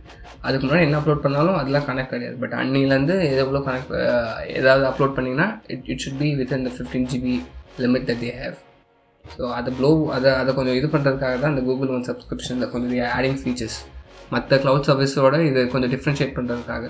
அதுக்கு 0.42 0.64
முன்னாடி 0.66 0.86
என்ன 0.86 0.98
upload 1.00 1.24
பண்ணாலும் 1.24 1.56
அதெல்லாம் 1.56 1.86
connect 1.88 2.12
கிடையாது. 2.14 2.36
But 2.38 2.52
அன்னிலேருந்து 2.52 3.16
எவ்வளோ 3.44 3.62
கனெக்ட் 3.68 3.92
ஏதாவது 4.58 4.86
அப்லோட் 4.90 5.16
பண்ணிங்கன்னா 5.16 5.48
it 5.66 5.86
it 5.86 6.02
should 6.04 6.20
be 6.20 6.30
with 6.34 6.52
இந்த 6.52 6.72
fifteen 6.76 7.08
GB 7.12 7.36
limit 7.78 8.08
that 8.10 8.22
they 8.24 8.32
have 8.42 8.56
so 9.36 9.44
அதை 9.58 9.70
ப்ளோ 9.78 9.90
அதை 10.16 10.30
அதை 10.40 10.50
கொஞ்சம் 10.58 10.78
இது 10.80 10.88
பண்ணுறதுக்காக 10.94 11.36
தான் 11.42 11.54
இந்த 11.54 11.64
கூகுள் 11.68 11.94
ஒன் 11.96 12.06
சப்ஸ்கிரிப்ஷனில் 12.10 12.70
கொஞ்சம் 12.74 13.12
ஆடிங் 13.16 13.40
ஃபீச்சர்ஸ் 13.42 13.78
மற்ற 14.34 14.56
க்ளவுட் 14.64 14.88
சர்வீஸோட 14.88 15.36
இது 15.50 15.60
கொஞ்சம் 15.74 15.92
டிஃப்ரென்ஷியேட் 15.94 16.36
பண்ணுறதுக்காக 16.38 16.84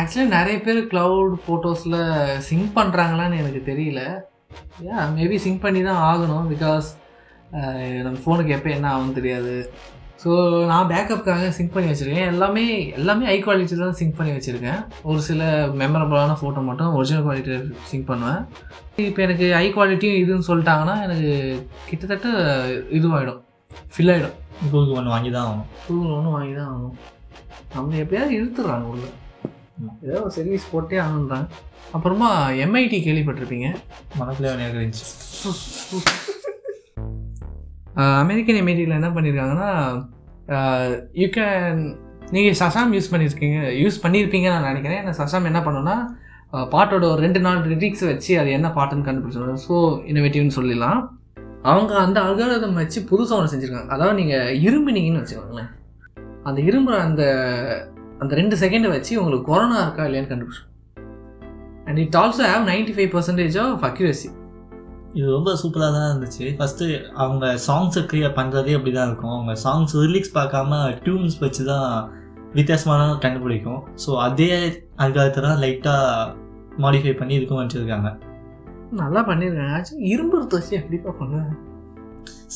ஆக்சுவலி 0.00 0.28
நிறைய 0.36 0.56
பேர் 0.66 0.80
க்ளவுட் 0.92 1.34
ஃபோட்டோஸில் 1.42 1.98
சிங்க் 2.48 2.70
பண்ணுறாங்களான்னு 2.78 3.40
எனக்கு 3.42 3.60
தெரியல. 3.70 4.00
ஏன் 4.92 5.12
மேபி 5.16 5.36
சிங்க் 5.44 5.64
பண்ணி 5.64 5.80
தான் 5.88 6.00
ஆகணும் 6.10 6.46
பிகாஸ் 6.52 6.86
நம்ம 8.06 8.18
ஃபோனுக்கு 8.24 8.54
எப்போ 8.56 8.70
என்ன 8.76 8.86
ஆகும்னு 8.92 9.18
தெரியாது. 9.18 9.54
ஸோ 10.24 10.32
நான் 10.68 10.90
பேக்கப்புக்காக 10.90 11.48
சிங்க் 11.56 11.72
பண்ணி 11.72 11.88
வச்சுருக்கேன். 11.90 12.28
எல்லாமே 12.32 12.62
எல்லாமே 12.98 13.24
ஹை 13.30 13.38
குவாலிட்டி 13.46 13.76
தான் 13.80 13.96
சிங்க் 13.98 14.14
பண்ணி 14.18 14.30
வச்சுருக்கேன். 14.34 14.78
ஒரு 15.10 15.20
சில 15.26 15.42
மெமரபுளான 15.80 16.36
ஃபோட்டோ 16.40 16.60
மட்டும் 16.68 16.94
ஒரிஜினல் 16.98 17.24
குவாலிட்டியில் 17.26 17.66
சிங்க் 17.90 18.08
பண்ணுவேன். 18.10 18.40
இப்போ 19.08 19.22
எனக்கு 19.26 19.46
ஹை 19.58 19.66
குவாலிட்டியும் 19.74 20.20
இதுன்னு 20.22 20.48
சொல்லிட்டாங்கன்னா 20.50 20.94
எனக்கு 21.06 21.32
கிட்டத்தட்ட 21.88 22.28
இதுவாகிடும் 22.98 23.42
ஃபில் 23.94 24.12
ஆகிடும் 24.14 24.38
கூகுள் 24.70 24.96
ஒன்று 24.98 25.14
வாங்கி 25.14 25.30
தான் 25.36 25.46
ஆகணும். 25.48 25.68
கூகுள் 25.86 26.16
ஒன்று 26.16 26.34
வாங்கி 26.36 26.54
தான் 26.60 26.70
ஆகணும். 26.72 26.96
நம்ம 27.74 27.96
எப்படியாவது 28.04 28.38
இழுத்துடுறாங்க 28.38 28.88
உள்ள. 28.94 29.06
ஏதோ 30.06 30.18
ஒரு 30.24 30.34
சர்வீஸ் 30.38 30.70
போட்டே 30.72 30.98
ஆகணுன்றாங்க. 31.04 31.48
அப்புறமா 31.96 32.30
எம்ஐடி 32.64 33.00
கேள்விப்பட்டிருப்பீங்க. 33.08 33.68
எனக்கு 34.56 34.80
இருந்துச்சு? 34.80 35.06
அமெரிக்கன் 38.20 38.58
எம்ஐடியில் 38.60 38.98
என்ன 39.00 39.08
பண்ணியிருக்காங்கன்னா 39.16 39.68
Uh, 40.48 40.86
யூ 41.20 41.26
கேன் 41.34 41.78
நீங்கள் 42.34 42.56
சசாம் 42.58 42.90
யூஸ் 42.96 43.08
பண்ணியிருக்கீங்க 43.12 43.60
யூஸ் 43.82 43.96
பண்ணியிருப்பீங்கன்னு 44.02 44.56
நான் 44.56 44.70
நினைக்கிறேன். 44.70 44.98
ஏன்னா 45.02 45.14
சசாம் 45.20 45.48
என்ன 45.50 45.60
பண்ணுன்னா 45.66 45.94
uh, 46.54 46.64
பாட்டோட 46.74 47.04
ஒரு 47.12 47.20
ரெண்டு 47.26 47.40
நாள் 47.46 47.60
லிரிக்ஸ் 47.70 48.04
வச்சு 48.08 48.32
அது 48.40 48.50
என்ன 48.56 48.68
பாட்டுன்னு 48.74 49.06
கண்டுபிடிச்சிருக்காங்க 49.06 49.62
ஸோ 49.68 49.76
இன்னோவேட்டிவ்னு 50.10 50.56
சொல்லிடலாம். 50.58 51.00
அவங்க 51.70 51.92
அந்த 52.02 52.18
அல்காரதம் 52.26 52.78
வச்சு 52.82 53.00
புதுசாக 53.12 53.38
ஒன்று 53.38 53.52
செஞ்சுருக்காங்க. 53.54 53.90
அதாவது 53.96 54.18
நீங்கள் 54.20 54.52
இரும்பினீங்கன்னு 54.66 55.22
வச்சுக்கோங்களேன். 55.22 55.70
அந்த 56.48 56.60
இரும்புற 56.68 56.94
அந்த 57.08 57.22
அந்த 58.22 58.32
ரெண்டு 58.40 58.58
செகண்டை 58.64 58.90
வச்சு 58.96 59.12
உங்களுக்கு 59.22 59.50
கொரோனா 59.50 59.78
இருக்கா 59.86 60.06
இல்லையான்னு 60.08 60.32
கண்டுபிடிச்சோம் 60.32 60.70
and 61.88 62.00
it 62.04 62.18
also 62.22 62.44
have 62.52 62.70
ninety 62.72 62.94
five 62.98 63.10
percentage 63.16 63.56
of 63.64 63.86
accuracy 63.90 64.28
இது 65.18 65.26
ரொம்ப 65.36 65.50
சூப்பராக 65.60 65.90
தான் 65.96 66.08
இருந்துச்சு. 66.10 66.44
ஃபஸ்ட்டு 66.58 66.86
அவங்க 67.22 67.46
சாங்ஸை 67.66 68.02
க்ரியேட் 68.10 68.36
பண்ணுறதே 68.38 68.72
அப்படி 68.78 68.92
தான் 68.96 69.08
இருக்கும். 69.10 69.34
அவங்க 69.36 69.54
சாங்ஸ் 69.64 69.94
லிரிக்ஸ் 70.12 70.34
பார்க்காம 70.38 70.80
டியூன்ஸ் 71.04 71.36
வச்சு 71.44 71.64
தான் 71.72 71.88
வித்தியாசமாக 72.58 72.96
தான் 73.02 73.20
கண்டுபிடிக்கும். 73.24 73.80
ஸோ 74.04 74.10
அதே 74.26 74.48
அதுக்காக 75.02 75.28
தான் 75.48 75.60
லைட்டாக 75.64 76.82
மாடிஃபை 76.84 77.14
பண்ணி 77.20 77.34
இதுக்கும் 77.38 77.60
வச்சுருக்காங்க. 77.62 78.10
நல்லா 79.02 79.20
பண்ணியிருக்காங்க 79.28 79.76
ஆக்சுவலி 79.78 80.10
இரும்பு 80.14 80.34
எடுத்து 80.38 80.58
வச்சு 80.58 80.74
எப்படிப்பா 80.80 81.12
பண்ணுவேன் 81.20 81.54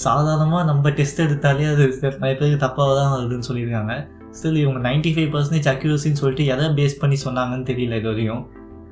சாதாரணமாக 0.04 0.66
நம்ம 0.68 0.90
டெஸ்ட் 0.98 1.24
எடுத்தாலே 1.24 1.64
அது 1.72 1.84
நிறைய 2.22 2.34
பேருக்கு 2.40 2.64
தப்பாக 2.66 2.92
தான் 2.98 3.12
வருதுன்னு 3.14 3.48
சொல்லியிருக்காங்க. 3.48 3.94
ஸ்டில் 4.36 4.60
இவங்க 4.62 4.80
நைன்டி 4.88 5.10
ஃபைவ் 5.14 5.30
பர்சன்டேஜ் 5.34 5.68
அக்யூரசின்னு 5.72 6.20
சொல்லிட்டு 6.22 6.44
எதை 6.54 6.66
பேஸ் 6.78 7.00
பண்ணி 7.02 7.16
சொன்னாங்கன்னு 7.26 7.68
தெரியல 7.70 7.98
இது 8.00 8.08
வரையும். 8.12 8.42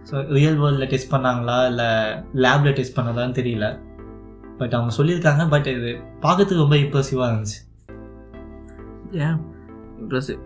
ஸோ 0.08 0.16
ரியல் 0.36 0.58
வேர்ல்டில் 0.62 0.90
டெஸ்ட் 0.92 1.12
பண்ணாங்களா? 1.14 1.58
இல்லை 1.70 1.88
லேபில் 2.44 2.76
டெஸ்ட் 2.78 2.96
பண்ணதான்னு 2.98 3.38
தெரியல. 3.40 3.66
பட் 4.60 4.74
அவங்க 4.76 4.92
சொல்லியிருக்காங்க 4.98 5.44
பட் 5.54 5.68
இது 5.76 5.90
பார்க்கறதுக்கு 6.24 6.62
ரொம்ப 6.64 6.76
இம்ப்ரெசிவாக 6.82 7.30
இருந்துச்சு. 7.30 7.58
ஏன் 9.24 9.38
இம்ப்ரெசிவ் 10.02 10.40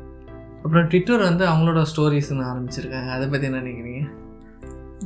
அப்புறம் 0.63 0.89
ட்விட்டர் 0.93 1.23
வந்து 1.29 1.45
அவங்களோட 1.51 1.83
ஸ்டோரிஸ்னு 1.91 2.47
ஆரம்பிச்சிருக்காங்க. 2.53 3.11
அதை 3.17 3.27
பற்றி 3.33 3.47
என்ன 3.49 3.61
நினைக்கிறீங்க? 3.63 4.03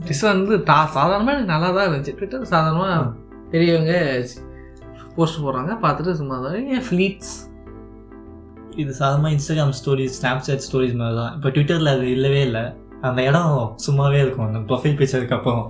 ட்விட்டர் 0.04 0.30
வந்து 0.32 0.56
தா 0.70 0.78
சாதாரணமாக 0.96 1.34
எனக்கு 1.34 1.52
நல்லா 1.54 1.68
தான் 1.76 1.86
இருந்துச்சு 1.86 2.14
ட்விட்டர் 2.20 2.52
சாதாரணமாக 2.54 3.10
பெரியவங்க 3.52 3.92
போஸ்ட் 5.16 5.42
போடுறாங்க. 5.42 5.72
பார்த்துட்டு 5.84 6.14
சும்மா 6.20 6.36
தான் 6.46 6.70
ஏன் 6.76 6.86
ஃப்ளீட்ஸ் 6.86 7.34
இது 8.82 8.90
சாதாரணமாக 9.00 9.34
இன்ஸ்டாகிராம் 9.36 9.76
ஸ்டோரிஸ் 9.80 10.16
ஸ்னாப்சாட் 10.20 10.64
ஸ்டோரிஸ் 10.68 10.96
மாதிரி 11.02 11.16
தான் 11.20 11.34
இப்போ 11.36 11.48
ட்விட்டரில் 11.56 11.92
அது 11.94 12.06
இல்லவே 12.16 12.40
இல்லை. 12.48 12.64
அந்த 13.08 13.20
இடம் 13.28 13.52
சும்மாவே 13.86 14.18
இருக்கும். 14.24 14.46
அந்த 14.48 14.60
ப்ரொஃபைல் 14.68 14.98
பிக்சருக்கு 15.00 15.36
அப்புறம் 15.38 15.64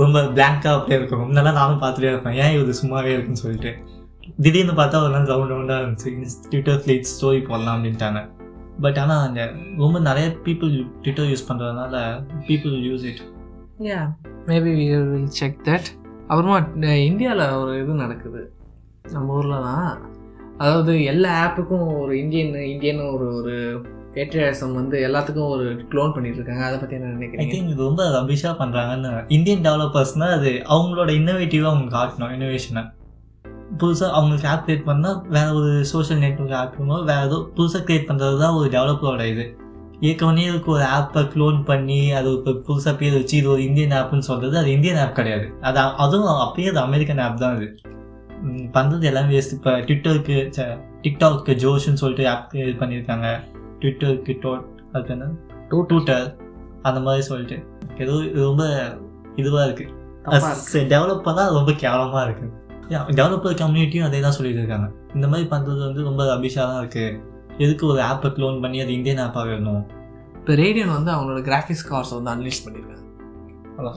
ரொம்ப 0.00 0.18
பிளாங்காக 0.36 0.74
அப்படியே 0.76 0.98
இருக்கும். 1.00 1.22
முன்னெல்லாம் 1.24 1.58
நானும் 1.60 1.82
பார்த்துட்டே 1.82 2.10
இருப்பேன். 2.12 2.36
ஏன் 2.42 2.54
இது 2.60 2.74
சும்மாவே 2.82 3.10
இருக்குன்னு 3.14 3.42
சொல்லிட்டு. 3.44 3.72
திடீர்னு 4.44 4.74
பார்த்தா 4.78 5.02
ஒரு 5.04 5.12
நாள் 5.14 5.30
ரவுண்ட் 5.32 5.52
ரவுண்டாக 5.54 5.82
இருந்துச்சு. 5.82 6.10
ட்விட்டர் 6.50 6.80
ஃப்ளீட் 6.82 7.10
ஸ்டோரி 7.12 7.40
போடலாம் 7.48 7.76
அப்படின்ட்டாங்க. 7.76 8.20
பட் 8.84 8.98
ஆனால் 9.02 9.24
அங்கே 9.26 9.44
ரொம்ப 9.82 9.96
நிறைய 10.08 10.26
பீப்புள் 10.44 10.72
ட்விட்டர் 11.02 11.30
யூஸ் 11.30 11.48
பண்ணுறதுனால 11.48 11.96
people 12.48 12.76
use 12.88 13.04
it 13.10 13.22
yeah 13.88 14.00
maybe 14.50 14.72
will 14.78 15.26
check 15.40 15.58
that 15.68 15.88
அப்புறமா 16.28 16.56
இந்தியாவில் 17.08 17.44
ஒரு 17.62 17.72
இது 17.82 17.94
நடக்குது. 18.04 18.42
நம்ம 19.14 19.34
ஊரில் 19.38 19.66
தான் 19.68 19.90
அதாவது 20.62 20.92
எல்லா 21.12 21.30
ஆப்புக்கும் 21.44 21.86
ஒரு 22.02 22.12
இந்தியன் 22.22 22.54
இந்தியன் 22.72 23.00
ஒரு 23.14 23.26
ஒரு 23.38 23.54
பேட்ரியாசம் 24.14 24.72
வந்து 24.72 24.96
எல்லாத்துக்கும் 25.06 25.48
ஒரு 25.48 25.66
க்ளோன் 25.92 26.14
பண்ணிட்டு 26.14 26.36
இருக்காங்க 26.36 26.64
அதை 26.64 26.78
பற்றி 26.78 26.96
என்ன 26.96 27.08
ஐ 27.08 27.14
நினைக்கிறீங்க? 27.14 27.52
திங்க் 27.52 27.70
இது 27.70 27.82
ரொம்ப 27.82 28.02
ரபிஷாக 28.10 28.54
பண்ணுறாங்கன்னு 28.58 29.12
இந்தியன் 29.28 29.64
டெவலப்பர்ஸ்னால் 29.64 30.30
அது 30.30 30.50
அவங்களோட 30.68 31.10
இன்னோவேட்டிவாக 31.10 31.70
அவங்க 31.72 31.96
காட்டணும் 31.98 32.34
இன்னோவேஷனை 32.36 32.82
புதுசாக 33.78 34.10
அவங்களுக்கு 34.10 34.48
ஆப் 34.48 34.64
கிரியேட் 34.66 34.88
பண்ணால் 34.88 35.18
வேறு 35.28 35.54
ஒரு 35.54 35.84
சோஷியல் 35.84 36.22
நெட்ஒர்க் 36.24 36.56
ஆப் 36.56 36.74
வேறு 37.04 37.26
ஏதோ 37.26 37.38
புதுசாக 37.56 37.84
கிரியேட் 37.84 38.08
பண்ணுறது 38.08 38.38
தான் 38.38 38.54
ஒரு 38.54 38.68
டெவலப்பரோட 38.70 39.22
இது. 39.24 39.44
ஏற்கனவே 40.00 40.44
இதுக்கு 40.44 40.70
ஒரு 40.70 40.84
ஆப்பை 40.96 41.22
க்ளோன் 41.34 41.64
பண்ணி 41.64 42.12
அது 42.12 42.32
இப்போ 42.32 42.52
புதுசாக 42.68 42.96
பேர் 42.96 43.12
வச்சு 43.12 43.36
இது 43.36 43.48
ஒரு 43.48 43.62
இந்தியன் 43.62 43.90
ஆப்னு 43.90 44.18
சொல்கிறது 44.18 44.58
அது 44.58 44.72
இந்தியன் 44.72 44.96
ஆப் 44.96 45.16
கிடையாது. 45.16 45.46
அது 45.60 45.78
அதுவும் 45.96 46.42
அப்பயே 46.46 46.68
அது 46.68 46.80
அமெரிக்கன் 46.80 47.18
ஆப் 47.18 47.38
தான் 47.38 47.56
அது. 47.56 47.68
பண்ணுறது 48.72 49.02
எல்லாமே 49.02 49.34
வேஸ்ட் 49.34 49.52
இப்போ 49.52 49.70
ட்விட்டருக்கு 49.88 50.36
டிக்டாக்கு 51.02 51.54
ஜோஷ்னு 51.64 52.00
சொல்லிட்டு 52.02 52.28
ஆப் 52.28 52.48
கிரியேட் 52.52 52.80
பண்ணியிருக்காங்க. 52.82 53.28
ட்விட்டருக்கு 53.82 54.32
டோட் 54.42 54.64
அது 54.96 55.12
என்ன? 55.14 55.26
டூட்டர் 55.70 56.26
அந்த 56.88 56.98
மாதிரி 57.00 57.22
சொல்லிட்டு. 57.28 57.56
ஏதோ 58.02 58.14
இது 58.26 58.40
ரொம்ப 58.48 58.64
இதுவாக. 59.40 59.64
இருக்குது 59.68 60.88
டெவலப்பர் 60.92 61.38
தான் 61.38 61.54
ரொம்ப 61.58 61.72
கேவலமாக 61.82 62.24
இருக்குது 62.26 62.50
டெவலப்பர் 63.18 63.60
கம்யூனிட்டியும் 63.60 64.06
அதே 64.08 64.20
தான் 64.20 64.36
சொல்லிட்டு 64.38 64.60
இருக்காங்க. 64.62 64.86
இந்த 65.16 65.26
மாதிரி 65.28 65.46
பண்ணுறது 65.52 65.80
வந்து 65.86 66.02
ரொம்ப 66.08 66.22
அபிஷா 66.34 66.62
தான் 66.70 66.80
இருக்குது 66.82 67.18
எதுக்கு 67.58 67.84
ஒரு 67.86 68.00
ஆப்பை 68.02 68.28
க்ளோன் 68.36 68.60
பண்ணி 68.60 68.78
அது 68.84 68.92
இந்தியன் 68.92 69.22
ஆப்பாக 69.24 69.46
வேணும் 69.48 69.82
இப்போ 70.36 70.54
ரேடியன் 70.54 70.94
வந்து 70.94 71.10
அவங்களோட 71.14 71.40
கிராஃபிக்ஸ் 71.48 71.86
கார்ஸ் 71.90 72.14
வந்து 72.16 72.30
அன்லீஸ் 72.30 72.62
பண்ணியிருக்காங்க 72.64 73.00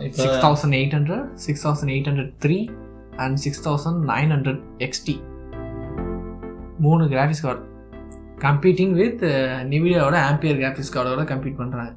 இப்போ 0.08 0.22
six 0.22 0.42
thousand 0.44 0.76
eight 0.80 0.96
hundred 0.98 1.24
six 1.46 1.64
thousand 1.66 1.92
eight 1.96 2.10
hundred 2.10 2.34
three 2.44 2.58
and 3.18 3.40
six 3.46 3.64
thousand 3.68 4.02
nine 4.12 4.32
hundred 4.36 4.62
XT 4.80 5.16
மூணு 6.80 7.04
கிராஃபிக்ஸ் 7.14 7.44
கார்டு 7.46 7.64
கம்பீட்டிங் 8.44 8.94
வித் 9.02 9.24
நிவிடியாவோட 9.72 10.18
ஆம்பியர் 10.30 10.60
கிராஃபிக்ஸ் 10.62 10.94
கார்டோட 10.96 11.24
கம்பீட் 11.32 11.60
பண்ணுறாங்க 11.62 11.94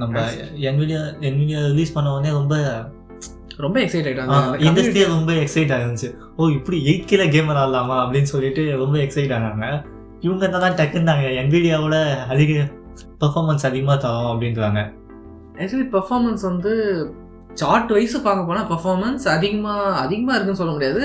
நம்ம 0.00 0.22
என்விடியா 0.68 1.00
என்விடியா 1.28 1.60
ரிலீஸ் 1.70 1.94
பண்ண 1.94 2.10
உடனே 2.16 2.32
ரொம்ப 2.38 2.54
ரொம்ப 3.64 3.78
எக்ஸைட் 3.84 4.06
ஆகிட்டாங்க 4.08 4.60
இண்டஸ்ட்ரியே 4.66 5.06
ரொம்ப 5.14 5.32
எக்ஸைட் 5.40 5.72
ஆயிருந்துச்சு. 5.74 6.08
ஓ 6.36 6.48
இப்படி 6.58 6.76
எயிட் 6.90 7.08
கிலோ 7.10 7.24
கேம் 7.34 7.50
விளாட்லாமா 7.50 7.96
அப்படின்னு 8.02 8.30
சொல்லிட்டு 8.34 8.62
ரொம்ப 8.82 8.96
எக்ஸைட் 9.04 9.34
ஆனாங்க. 9.36 9.66
இவங்க 10.26 10.48
தான் 10.64 10.78
டக்குந்தாங்க 10.80 11.26
என்விடியாவோட 11.40 11.96
அதிக 12.34 12.52
பெர்ஃபார்மன்ஸ் 13.22 13.66
அதிகமாக 13.70 13.98
தரோம் 14.04 14.30
அப்படின்றாங்க. 14.32 14.80
ஆக்சுவலி 15.60 15.88
பெர்ஃபார்மன்ஸ் 15.96 16.44
வந்து 16.50 16.72
சார்ட் 17.60 17.92
வைஸ் 17.96 18.16
பார்க்க 18.26 18.48
போனால் 18.50 18.68
பெர்ஃபார்மன்ஸ் 18.72 19.26
அதிகமாக 19.36 19.96
அதிகமாக 20.04 20.36
இருக்குன்னு 20.36 20.62
சொல்ல 20.62 20.74
முடியாது. 20.76 21.04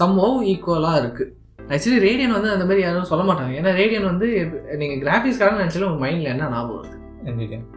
சம்ஹவ் 0.00 0.38
ஈக்குவலாக 0.52 1.00
இருக்குது 1.02 1.32
ஆக்சுவலி 1.74 2.00
ரேடியன் 2.06 2.34
வந்து 2.36 2.50
அந்த 2.54 2.64
மாதிரி 2.68 2.82
யாரும் 2.84 3.10
சொல்ல 3.10 3.22
மாட்டாங்க. 3.28 3.52
ஏன்னா 3.60 3.70
ரேடியன் 3.80 4.10
வந்து 4.10 4.26
நீங்கள் 4.80 5.00
கிராஃபிக்ஸ்க்காக 5.04 5.60
நினச்சாலும் 5.60 5.88
உங்கள் 5.90 6.04
மைண்டில் 6.04 6.32
என்ன 6.34 6.50
ஞாபகம் 6.54 6.78
வருது? 6.78 6.96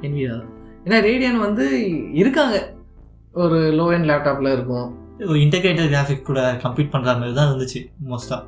என்விடியா 0.06 0.32
தான் 0.34 0.50
ஏன்னா 0.86 0.98
ரேடியன் 1.10 1.40
வந்து 1.46 1.66
இருக்காங்க. 2.22 2.58
ஒரு 3.44 3.58
லோ 3.80 3.86
எண்ட் 3.96 4.10
லேப்டாப்பில் 4.12 4.54
இருக்கும். 4.56 4.90
ஒரு 5.32 5.40
இன்டகிரேட்டட் 5.46 5.92
கிராஃபிக் 5.94 6.28
கூட 6.30 6.42
கம்ப்ளீட் 6.66 6.94
பண்ணுற 6.94 7.16
மாதிரி 7.22 7.38
தான் 7.40 7.50
இருந்துச்சு 7.52 7.82
மோஸ்ட்டாக. 8.12 8.44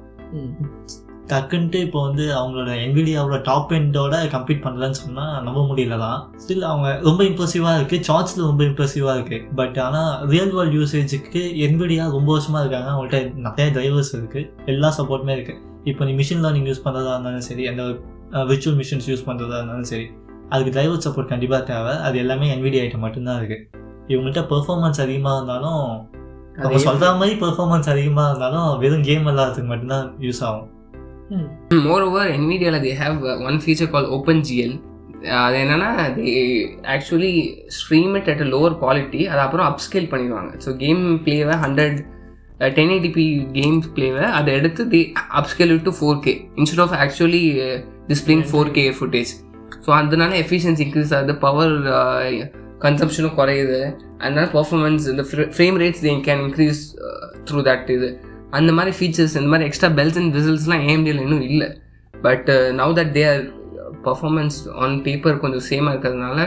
டக்குன்ட்டு 1.32 1.80
இப்போ 1.86 2.00
வந்து 2.08 2.26
அவங்களோட 2.38 2.72
என்விடியாவோட 2.86 3.38
டாப் 3.50 3.72
எண்டோட 3.78 4.16
கம்ப்ளீட் 4.36 4.64
பண்ணலன்னு 4.66 5.00
சொன்னால் 5.02 5.34
நம்ப 5.48 5.60
முடியல 5.70 5.98
தான். 6.06 6.20
ஸ்டில் 6.44 6.66
அவங்க 6.70 6.90
ரொம்ப 7.08 7.22
இம்ப்ரெசிவாக 7.30 7.76
இருக்குது 7.80 8.06
சார்ட்ஸில் 8.10 8.48
ரொம்ப 8.50 8.64
இம்ப்ரெசிவாக 8.70 9.16
இருக்குது 9.18 9.46
பட் 9.60 9.78
ஆனால் 9.86 10.12
ரியல் 10.34 10.54
வேர்ல்ட் 10.58 10.78
யூசேஜுக்கு 10.80 11.44
என்விடியா 11.68 12.06
ரொம்ப 12.18 12.30
வருஷமாக 12.36 12.64
இருக்காங்க. 12.64 12.90
அவங்கள்ட்ட 12.94 13.22
நிறைய 13.48 13.68
டிரைவர்ஸ் 13.78 14.14
இருக்குது 14.20 14.48
எல்லா 14.74 14.92
சப்போர்ட்டுமே 15.00 15.36
இருக்குது 15.38 15.60
இப்போ 15.92 16.06
நீ 16.08 16.16
மிஷின் 16.22 16.44
லேர்னிங் 16.46 16.68
யூஸ் 16.72 16.84
பண்ணுறதா 16.88 17.14
இருந்தாலும் 17.16 17.46
சரி 17.50 17.64
எந்த 17.72 17.84
விர்ச்சுவல் 18.50 18.80
மிஷின்ஸ் 18.82 19.08
யூஸ் 19.12 19.28
பண்ணுறதா 19.30 19.56
இருந்தாலும் 19.62 19.90
சரி 19.92 20.08
அதுக்கு 20.54 20.74
டிரைவர் 20.76 21.06
சப்போர்ட் 21.06 21.32
கண்டிப்பாக 21.34 21.64
தேவை. 21.72 21.94
அது 22.08 22.16
எல்லாமே 22.24 22.48
என்விடியா 22.56 22.84
ஐட்டம் 22.86 23.06
மட்டும்தான் 23.06 23.40
இருக்குது 23.42 23.64
இவங்கள்ட்ட 24.14 24.42
பெர்ஃபார்மன்ஸ் 24.52 25.02
அதிகமாக 25.06 25.38
இருந்தாலும் 25.40 25.84
அவங்க 26.62 26.80
சொல்கிற 26.86 27.10
மாதிரி 27.20 27.34
பெர்ஃபார்மன்ஸ் 27.44 27.90
அதிகமாக 27.94 28.30
இருந்தாலும் 28.32 28.70
வெறும் 28.84 29.06
கேம் 29.10 29.28
விளாட்றதுக்கு 29.28 29.70
மட்டும்தான் 29.74 30.08
யூஸ் 30.28 30.42
ஆகும். 30.48 30.68
More 31.90 32.06
over 32.06 32.32
என்விடியாவில் 32.38 32.84
they 32.86 32.94
have 33.02 33.20
one 33.50 33.60
feature 33.64 33.92
call 33.94 34.08
open 34.16 34.42
GL 34.48 34.74
அது 35.42 35.58
என்னன்னா 35.64 35.90
they 36.16 36.32
actually 36.94 37.34
stream 37.76 38.14
it 38.20 38.30
at 38.34 38.42
lower 38.54 38.76
quality 38.82 39.22
அது 39.32 39.42
அப்புறம் 39.46 39.68
அப்ஸ்கேல் 39.72 40.10
பண்ணிடுவாங்க. 40.14 40.52
So 40.66 40.72
game 40.84 41.04
பிளேவை 41.26 41.56
hundred 41.64 42.00
ten 42.78 42.92
eighty p 42.96 43.26
games 43.58 43.88
பிளேவை 43.98 44.26
அதை 44.38 44.50
எடுத்து 44.60 44.84
the 44.94 45.02
upscale 45.40 45.72
to 45.88 45.94
four 46.00 46.20
K 46.26 46.34
instead 46.62 46.84
of 46.86 46.96
actually 47.04 47.44
displaying 48.12 48.46
four 48.50 48.74
K 48.78 48.84
footage 48.98 49.32
so 49.86 49.92
அதனால 50.00 50.32
efficiency 50.44 50.84
increase 50.88 51.14
ஆகுது 51.20 51.36
power 51.46 51.76
கன்சம்ஷனும் 52.86 53.38
குறையுது. 53.40 53.80
அதனால 54.24 54.46
பர்ஃபார்மன்ஸ் 54.58 55.06
இந்த 55.14 55.24
frame 55.58 55.80
rates 55.84 56.04
they 56.06 56.14
can 56.28 56.44
increase 56.48 56.82
through 57.48 57.62
that 57.70 57.90
இது. 57.96 58.10
அந்த 58.58 58.72
மாதிரி 58.78 58.92
ஃபீச்சர்ஸ் 58.98 59.36
இந்த 59.40 59.50
மாதிரி 59.52 59.68
எக்ஸ்ட்ரா 59.70 59.90
பெல்ஸ் 60.00 60.20
அண்ட் 60.22 60.34
விசில்ஸ்லாம் 60.38 60.84
ஏஎம்டியில் 60.88 61.24
இன்னும் 61.26 61.46
இல்லை. 61.50 61.68
But 62.14 62.50
now 62.80 62.96
that 63.00 63.14
they 63.18 63.24
are 63.34 63.44
performance 64.08 64.58
on 64.84 64.96
paper 65.08 65.42
கொஞ்சம் 65.44 65.66
சேமாக 65.70 65.94
இருக்கிறதுனால 65.94 66.40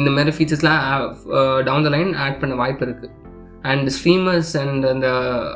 இந்த 0.00 0.10
மாதிரி 0.16 0.32
ஃபீச்சர்ஸ்லாம் 0.36 0.82
டவுன் 1.68 1.86
த 1.86 1.90
லைன் 1.96 2.12
ஆட் 2.26 2.38
பண்ண 2.42 2.54
வாய்ப்பு 2.62 2.84
இருக்குது 2.86 3.10
அண்ட் 3.70 3.88
ஸ்ட்ரீமர்ஸ் 3.96 4.52
அண்ட் 4.62 4.84
அந்த 4.92 5.08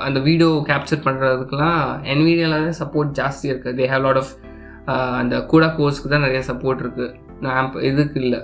அந்த 0.07 0.19
வீடியோ 0.27 0.51
கேப்சர் 0.71 1.05
பண்ணுறதுக்கெலாம் 1.07 1.81
என்விடியாவில் 2.13 2.67
தான் 2.67 2.81
சப்போர்ட் 2.83 3.15
ஜாஸ்தி 3.21 3.47
இருக்குது 3.53 3.77
தே 3.79 3.87
ஹேவ் 3.93 4.05
லாட் 4.07 4.21
ஆஃப் 4.23 4.33
அந்த 5.21 5.37
கூடா 5.53 5.69
கோர்ஸ்க்கு 5.79 6.13
தான் 6.13 6.27
நிறைய 6.27 6.43
சப்போர்ட் 6.51 6.83
இருக்குது 6.85 7.15
நான் 7.47 7.73
இதுக்கு 7.91 8.21
இல்லை. 8.25 8.41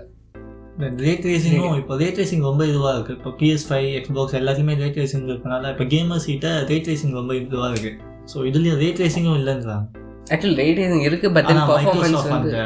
ரேட் 1.01 1.25
ரேசிங்கும் 1.25 1.77
இப்போ 1.79 1.97
ரேட் 1.97 2.19
ரேசிங் 2.19 2.45
ரொம்ப 2.45 2.63
இதுவாக 2.67 2.93
இருக்குது 2.97 3.17
இப்போ 3.19 3.31
பிஎஸ் 3.41 3.67
ஃபைவ் 3.69 3.89
எக்ஸ்பாக்ஸ் 3.91 4.37
எல்லாத்தையுமே 4.41 4.75
ரேட் 4.75 4.97
ரேசிங் 4.97 5.27
இருக்கனால 5.29 5.71
இப்போ 5.71 5.85
கேமர்ஸ் 5.85 6.27
கிட்ட 6.27 6.51
ரேட் 6.71 6.89
ரேசிங் 6.89 7.13
ரொம்ப 7.13 7.35
இதுவாக 7.35 7.71
இருக்குது 7.73 7.99
ஸோ 8.33 8.47
இதுலேயும் 8.51 8.81
ரேட் 8.81 9.03
ரேசிங்கும் 9.03 9.39
இல்லைன்றாங்க 9.41 9.87
ஆக்சுவலி 10.33 10.57
ரேட்டிங் 10.61 11.05
இருக்குது 11.09 11.35
பட் 11.35 11.51
பர்ஃபார்மன்ஸ் 11.71 12.33
அந்த 12.33 12.59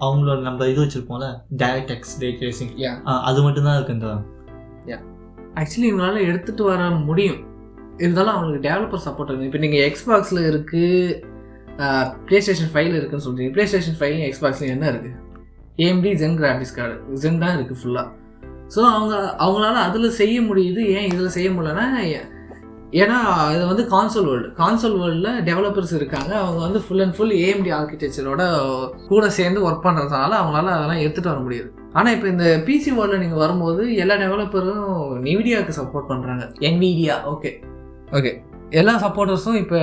அவங்களோட 0.00 0.40
நம்ம 0.40 0.66
இது 0.66 0.80
வச்சுருப்போம்ல 0.84 1.26
direct 1.62 1.90
X 1.90 2.14
ray 2.22 2.42
tracing 2.42 2.72
Yeah. 2.78 2.96
அது 3.24 3.42
மட்டும்தான் 3.42 3.78
இருக்குன்றாங்க 3.78 4.22
ஆக்சுவலி 5.56 5.88
இவங்களால 5.88 6.18
எடுத்துகிட்டு 6.26 6.62
வர 6.62 6.82
முடியும். 7.06 7.40
இருந்தாலும் 7.98 8.34
அவங்களுக்கு 8.34 8.66
டெவலப்பர் 8.68 9.02
சப்போர்ட் 9.06 9.30
இருக்குது 9.30 9.48
இப்போ 9.48 9.58
நீங்கள் 9.58 9.84
எக்ஸ்பாக்ஸில் 9.88 10.40
இருக்குது 10.50 11.18
ப்ளே 12.26 12.40
ஸ்டேஷன் 12.40 12.70
ஃபைவ்ல 12.74 12.94
இருக்குன்னு 12.94 13.26
சொல்கிறீங்க 13.26 13.52
ப்ளே 13.52 13.66
ஸ்டேஷன் 13.66 13.98
ஃபைவ்லையும் 13.98 14.28
எக்ஸ்பாக்ஸ்லையும் 14.28 14.74
என்ன 14.76 14.86
இருக்குது 14.92 15.16
AMD 15.84 16.12
Zen 16.22 16.36
graphics 16.40 16.76
card 16.78 17.18
Zen 17.22 17.42
தான் 17.44 17.54
இருக்குது 17.56 17.80
ஃபுல்லாக 17.82 18.08
ஸோ 18.74 18.80
அவங்க 18.96 19.14
அவங்களால 19.44 19.78
அதில் 19.86 20.16
செய்ய 20.20 20.36
முடியுது 20.48 20.82
ஏன் 20.96 21.08
இதில் 21.12 21.34
செய்ய 21.38 21.48
முடியலன்னா 21.54 21.86
ஏன்னா 23.00 23.18
இது 23.54 23.64
வந்து 23.70 23.82
கான்சோல் 23.92 24.28
வேர்ல்டு 24.28 24.48
கான்சோல் 24.60 24.96
வேர்ல்டில் 25.00 25.36
டெவலப்பர்ஸ் 25.48 25.92
இருக்காங்க. 25.98 26.32
அவங்க 26.44 26.60
வந்து 26.66 26.80
ஃபுல் 26.84 27.02
அண்ட் 27.04 27.14
ஃபுல் 27.16 27.34
ஏஎம்டி 27.42 27.70
ஆர்கிடெக்சரோட 27.76 28.42
கூட 29.10 29.24
சேர்ந்து 29.36 29.60
ஒர்க் 29.66 29.84
பண்ணுறதுனால 29.84 30.32
அவங்களால 30.38 30.72
அதெல்லாம் 30.76 31.02
எடுத்துகிட்டு 31.02 31.32
வர 31.32 31.40
முடியாது. 31.44 31.68
ஆனால் 31.98 32.14
இப்போ 32.16 32.26
இந்த 32.32 32.46
பிசி 32.66 32.90
வேர்ல்டில் 32.96 33.22
நீங்கள் 33.24 33.42
வரும்போது 33.44 33.82
எல்லா 34.04 34.16
டெவலப்பரும் 34.24 34.88
நிவிடியாவுக்கு 35.26 35.78
சப்போர்ட் 35.80 36.10
பண்ணுறாங்க 36.10 36.46
என்விடியா 36.68 37.16
ஓகே 37.34 37.52
ஓகே 38.18 38.32
எல்லா 38.80 38.94
சப்போர்ட்டர்ஸும் 39.04 39.60
இப்போ 39.62 39.78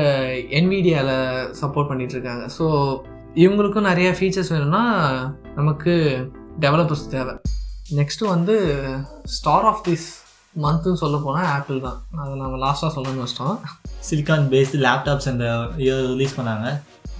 என்விடியாவில் 0.60 1.16
சப்போர்ட் 1.62 1.90
பண்ணிட்டு 1.92 2.16
இருக்காங்க. 2.18 2.44
ஸோ 2.58 2.66
இவங்களுக்கும் 3.42 3.88
நிறைய 3.88 4.10
ஃபீச்சர்ஸ் 4.18 4.52
வேணும்னா 4.54 4.84
நமக்கு 5.58 5.92
டெவலப்பர்ஸ் 6.64 7.04
தேவை. 7.12 7.34
நெக்ஸ்ட்டு 7.98 8.30
வந்து 8.32 8.56
ஸ்டார் 9.34 9.66
ஆஃப் 9.72 9.84
திஸ் 9.88 10.08
மந்த்துன்னு 10.64 11.02
சொல்ல 11.02 11.18
போனால் 11.26 11.50
ஆப்பிள் 11.56 11.84
தான். 11.84 12.00
அதை 12.22 12.32
நம்ம 12.40 12.58
லாஸ்ட்டாக 12.64 12.90
சொல்லணும்னு 12.96 13.24
வச்சிட்டோம் 13.26 13.58
சிலிக்கான் 14.08 14.48
பேஸ்டு 14.54 14.82
லேப்டாப்ஸ் 14.86 15.30
அந்த 15.34 15.46
இயர் 15.86 16.02
ரிலீஸ் 16.14 16.36
பண்ணாங்க 16.40 16.72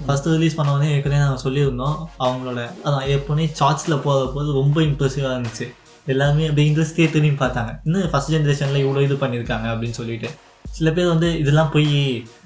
ஃபஸ்ட்டு 0.08 0.34
ரிலீஸ் 0.38 0.58
பண்ணவொடனே 0.62 0.90
ஏற்கனவே 0.96 1.22
நாங்கள் 1.26 1.44
சொல்லியிருந்தோம். 1.46 2.00
அவங்களோட 2.26 2.64
அதான் 2.88 3.08
எப்போனே 3.18 3.46
சார்ட்ஸில் 3.62 4.02
போகிற 4.08 4.26
போது 4.38 4.50
ரொம்ப 4.62 4.78
இம்ப்ரெசிவாக 4.90 5.36
இருந்துச்சு. 5.38 5.68
எல்லாருமே 6.14 6.50
அப்படி 6.50 6.68
இன்ட்ரெஸ்டே 6.72 7.08
திரும்பி 7.16 7.46
பார்த்தாங்க. 7.46 7.72
இன்னும் 7.86 8.12
ஃபஸ்ட் 8.14 8.34
ஜென்ரேஷனில் 8.36 8.84
இவ்வளோ 8.86 9.04
இது 9.08 9.18
பண்ணியிருக்காங்க 9.24 9.68
அப்படின்னு 9.74 10.00
சொல்லிட்டு. 10.02 10.32
சில 10.76 10.90
பேர் 10.96 11.12
வந்து 11.14 11.30
இதெல்லாம் 11.42 11.72
போய் 11.76 11.92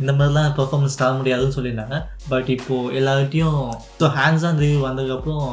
இந்த 0.01 0.11
மாதிரிலாம் 0.17 0.51
பெர்ஃபார்மன்ஸ் 0.59 0.99
தர 0.99 1.11
முடியாதுன்னு 1.19 1.55
சொல்லியிருந்தாங்க. 1.57 1.97
பட் 2.31 2.49
இப்போது 2.55 2.93
எல்லார்கிட்டையும் 2.99 3.57
ஸோ 4.01 4.07
ஹேண்ட்ஸ் 4.17 4.45
ஆன் 4.49 4.61
ரிவ்யூ 4.63 4.79
வந்ததுக்கப்புறம் 4.87 5.47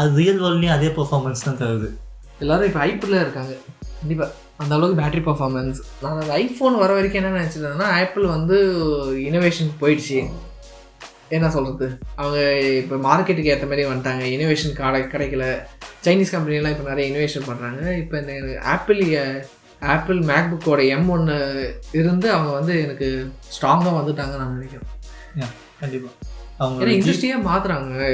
அது 0.00 0.08
ரியல் 0.20 0.40
வேர்ல்ட்லேயும் 0.44 0.76
அதே 0.76 0.90
பெர்ஃபார்மன்ஸ் 1.00 1.46
தான் 1.48 1.60
தருது. 1.62 1.90
எல்லாரும் 2.44 2.68
இப்போ 2.70 2.80
ஐபிளில் 2.88 3.22
இருக்காங்க. 3.24 3.54
கண்டிப்பாக 4.00 4.30
அந்த 4.62 4.72
அளவுக்கு 4.76 5.00
பேட்டரி 5.02 5.22
பர்ஃபார்மன்ஸ் 5.28 5.78
நான் 6.02 6.18
அந்த 6.22 6.34
ஐஃபோன் 6.42 6.80
வர 6.82 6.90
வரைக்கும் 6.96 7.20
என்ன 7.22 7.36
நினச்சிருந்தேன்னா 7.38 7.88
ஆப்பிள் 8.00 8.26
வந்து 8.36 8.56
இனோவேஷன் 9.28 9.70
போயிடுச்சு. 9.80 10.18
என்ன 11.36 11.46
சொல்கிறது 11.54 11.86
அவங்க 12.20 12.38
இப்போ 12.80 12.96
மார்க்கெட்டுக்கு 13.06 13.52
ஏற்ற 13.52 13.66
மாதிரி 13.70 13.84
வந்துட்டாங்க. 13.90 14.24
இனோவேஷன் 14.36 14.78
கடை 14.80 15.00
கிடைக்கல. 15.14 15.44
சைனீஸ் 16.06 16.32
கம்பெனிலாம் 16.34 16.74
இப்போ 16.74 16.86
நிறைய 16.90 17.04
இனோவேஷன் 17.10 17.48
பண்ணுறாங்க 17.50 17.82
இப்போ 18.02 18.16
இந்த 18.22 18.34
ஆப்பிள் 18.74 19.00
ஆப்பிள் 19.82 20.20
மேக்புக்கோட 20.30 20.80
எம் 20.88 21.08
ஒன்று 21.08 21.36
இருந்து 21.92 22.26
அவங்க 22.30 22.52
வந்து 22.52 22.74
எனக்கு 22.82 23.08
ஸ்ட்ராங்காக 23.56 23.96
வந்துட்டாங்கன்னு 23.98 24.42
நான் 24.44 24.56
நினைக்கிறேன். 24.58 24.88
கண்டிப்பாக 25.80 26.14
அவங்க 26.58 26.96
இண்டஸ்ட்ரியே 26.98 27.36
மாற்றுறாங்க 27.50 28.06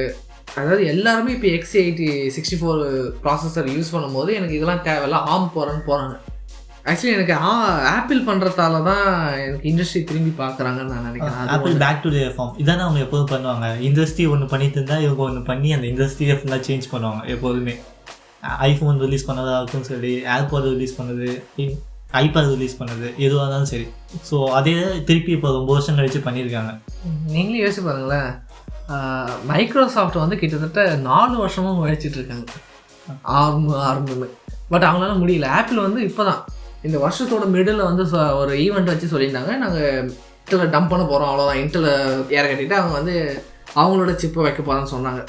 அதாவது 0.59 0.85
எல்லாருமே 0.87 1.35
இப்போ 1.35 1.49
X 1.57 1.77
eighty 1.83 2.07
sixty 2.37 2.57
four 2.61 2.81
processor 3.25 3.69
use 3.77 3.95
பண்ணும்போது 3.95 4.31
எனக்கு 4.39 4.57
இதெல்லாம் 4.57 4.85
தேவையில்ல 4.89 5.19
ஆம் 5.33 5.53
போகிறேன்னு 5.57 5.85
போகிறாங்க 5.91 6.17
ஆக்சுவலி 6.91 7.15
எனக்கு 7.17 7.35
ஆ 7.47 7.51
ஆப்பிள் 7.97 8.21
பண்ணுறதால 8.29 8.83
தான் 8.83 9.07
எனக்கு 9.45 9.69
இண்டஸ்ட்ரி 9.73 10.01
திரும்பி 10.05 10.33
பார்க்குறாங்கன்னு 10.43 10.93
நான் 10.95 11.07
நினைக்கிறேன். 11.09 11.51
Apple. 11.55 11.75
Back 11.83 12.03
to 12.05 12.11
the 12.11 12.23
form 12.37 12.55
இதானே 12.63 12.83
அவங்க 12.87 13.01
எப்போதும் 13.07 13.31
பண்ணுவாங்க. 13.33 13.67
இண்டஸ்ட்ரி 13.89 14.25
ஒன்று 14.35 14.47
பண்ணிட்டு 14.47 14.79
இருந்தா 14.79 14.99
இவங்க 14.99 15.23
ஒன்று 15.23 15.43
பண்ணி 15.43 15.71
அந்த 15.77 15.87
இண்டஸ்ட்ரியை 15.93 16.37
ஃபுல்லாக 16.39 16.63
சேஞ்ச் 16.69 16.89
பண்ணுவாங்க 16.93 17.23
எப்போதுமே. 17.35 17.75
ஐஃபோன் 18.69 19.01
ரிலீஸ் 19.05 19.27
பண்ணதாகட்டும் 19.29 19.89
சரி 19.91 20.13
ஏர்பாட் 20.35 20.69
ரிலீஸ் 20.75 20.99
பண்ணது 20.99 21.29
ஐபேட் 22.21 22.53
ரிலீஸ் 22.55 22.79
பண்ணது 22.79 23.07
எதுவாக 23.25 23.43
இருந்தாலும் 23.43 23.71
சரி. 23.73 23.85
ஸோ 24.29 24.37
அதே 24.59 24.73
திருப்பி 25.09 25.31
இப்போ 25.35 25.49
ரொம்ப 25.57 25.71
வருஷம் 25.75 25.99
கழிச்சு 25.99 26.21
பண்ணியிருக்காங்க 26.27 26.73
நீங்களே 27.35 27.61
யோசிச்சு 27.63 27.85
பாருங்களேன். 27.89 28.31
மைக்ரோசாஃப்ட் 29.51 30.23
வந்து 30.23 30.39
கிட்டத்தட்ட 30.41 30.85
நாலு 31.09 31.35
வருஷமும் 31.43 31.81
உழைச்சிட்டு 31.83 32.19
இருக்காங்க. 32.21 32.47
ஆர்ம் 33.41 33.69
ஆர்முன்னு. 33.89 34.29
பட் 34.73 34.87
அவங்களால 34.89 35.15
முடியல. 35.21 35.47
ஆப்பிள் 35.59 35.87
வந்து 35.87 36.01
இப்போ 36.09 36.25
தான் 36.31 36.41
இந்த 36.89 36.97
வருஷத்தோட 37.05 37.47
மிடில் 37.55 37.89
வந்து 37.91 38.05
ஒரு 38.41 38.53
ஈவெண்ட் 38.65 38.93
வச்சு 38.93 39.13
சொல்லியிருந்தாங்க. 39.13 39.55
நாங்கள் 39.63 40.11
இன்டரில் 40.43 40.73
டம்ப் 40.75 40.93
பண்ண 40.93 41.05
போகிறோம் 41.07 41.31
அவ்வளோதான் 41.31 41.61
இன்டரில் 41.63 41.93
ஏற 42.39 42.45
கட்டிட்டு 42.51 42.79
அவங்க 42.81 42.95
வந்து 43.01 43.15
அவங்களோட 43.81 44.13
சிப்பை 44.23 44.43
வைக்க 44.47 44.61
போகிறோன்னு 44.63 44.95
சொன்னாங்க. 44.97 45.23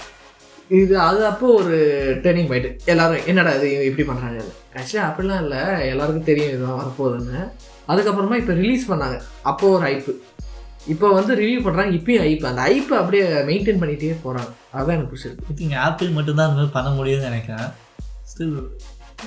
இது 0.80 0.94
அது 1.06 1.22
அப்போ 1.30 1.48
ஒரு 1.62 1.78
டேர்னிங் 2.24 2.50
பாயிண்ட் 2.50 2.68
எல்லாரும் 2.92 3.26
என்னடா 3.32 3.52
இது 3.58 3.70
இப்படி 3.88 4.04
பண்ணுறாங்க 4.10 4.44
ஆக்சுவலி 4.80 5.02
அப்படிலாம் 5.08 5.42
இல்லை. 5.46 5.62
எல்லாருக்கும் 5.94 6.28
தெரியும் 6.30 6.52
இதுதான் 6.54 6.80
வரப்போகுதுன்னு. 6.82 7.40
அதுக்கப்புறமா 7.92 8.38
இப்போ 8.42 8.54
ரிலீஸ் 8.62 8.86
பண்ணாங்க. 8.92 9.18
அப்போது 9.50 9.74
ஒரு 9.78 9.86
ஐப்பு 9.94 10.14
இப்போ 10.94 11.08
வந்து 11.18 11.34
ரிவ்யூ 11.42 11.60
பண்ணுறாங்க 11.66 11.92
இப்பயும் 11.98 12.24
ஐப்பு 12.30 12.48
அந்த 12.52 12.62
ஐப்பை 12.76 12.96
அப்படியே 13.02 13.26
மெயின்டைன் 13.50 13.82
பண்ணிகிட்டே 13.82 14.16
போகிறாங்க 14.24 14.52
அதுதான் 14.76 14.96
எனக்கு 14.96 15.12
பிடிச்சிருக்கு. 15.12 15.68
ஐ 15.76 15.82
ஆப்பிள் 15.88 16.16
மட்டும்தான் 16.18 16.48
அந்த 16.50 16.60
மாதிரி 16.60 16.74
பண்ண 16.78 16.90
முடியும்னு 17.00 17.30
நினைக்கிறேன். 17.30 17.68
ஸ்டில் 18.32 18.56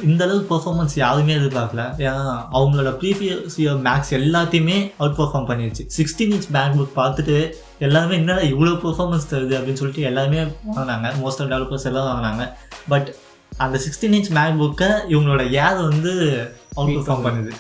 இந்த 0.09 0.21
அளவுக்கு 0.27 0.49
பெர்ஃபார்மன்ஸ் 0.53 0.95
யாருமே 1.03 1.35
எதிர்பார்க்கல. 1.41 1.83
ஏன்னா 2.07 2.25
அவங்களோட 2.57 2.93
ப்ரீவியஸ் 3.03 3.59
இயர் 3.65 3.85
மேக்ஸ் 3.89 4.13
எல்லாத்தையுமே 4.21 4.79
அவுட் 5.01 5.19
பெர்ஃபார்ம் 5.21 5.49
பண்ணிடுச்சு 5.51 5.87
சிக்ஸ்டீன் 5.99 6.35
இன்ச் 6.37 6.51
பேக் 6.57 6.77
புக் 6.81 6.99
பார்த்துட்டு 7.03 7.39
எல்லாருமே 7.87 8.15
என்னடா 8.21 8.43
இவ்வளோ 8.53 8.73
பெர்ஃபார்மன்ஸ் 8.85 9.31
தருது 9.33 9.55
அப்படின்னு 9.59 9.81
சொல்லிட்டு 9.81 10.09
எல்லாருமே 10.11 10.41
வாங்கினாங்க. 10.77 11.07
மோஸ்ட் 11.23 11.43
ஆஃப் 11.43 11.51
டெவலப்பர்ஸ் 11.53 11.89
எல்லாம் 11.91 12.09
வாங்கினாங்க. 12.11 12.45
பட் 12.93 13.09
அந்த 13.65 13.77
சிக்ஸ்டீன் 13.85 14.17
இன்ச் 14.19 14.31
மேக் 14.39 14.59
புக்கை 14.63 14.91
இவங்களோட 15.13 15.43
ஏர் 15.65 15.81
வந்து 15.89 16.13
அவுட் 16.77 16.95
பெர்ஃபார்ம் 16.97 17.27
பண்ணுது. 17.29 17.53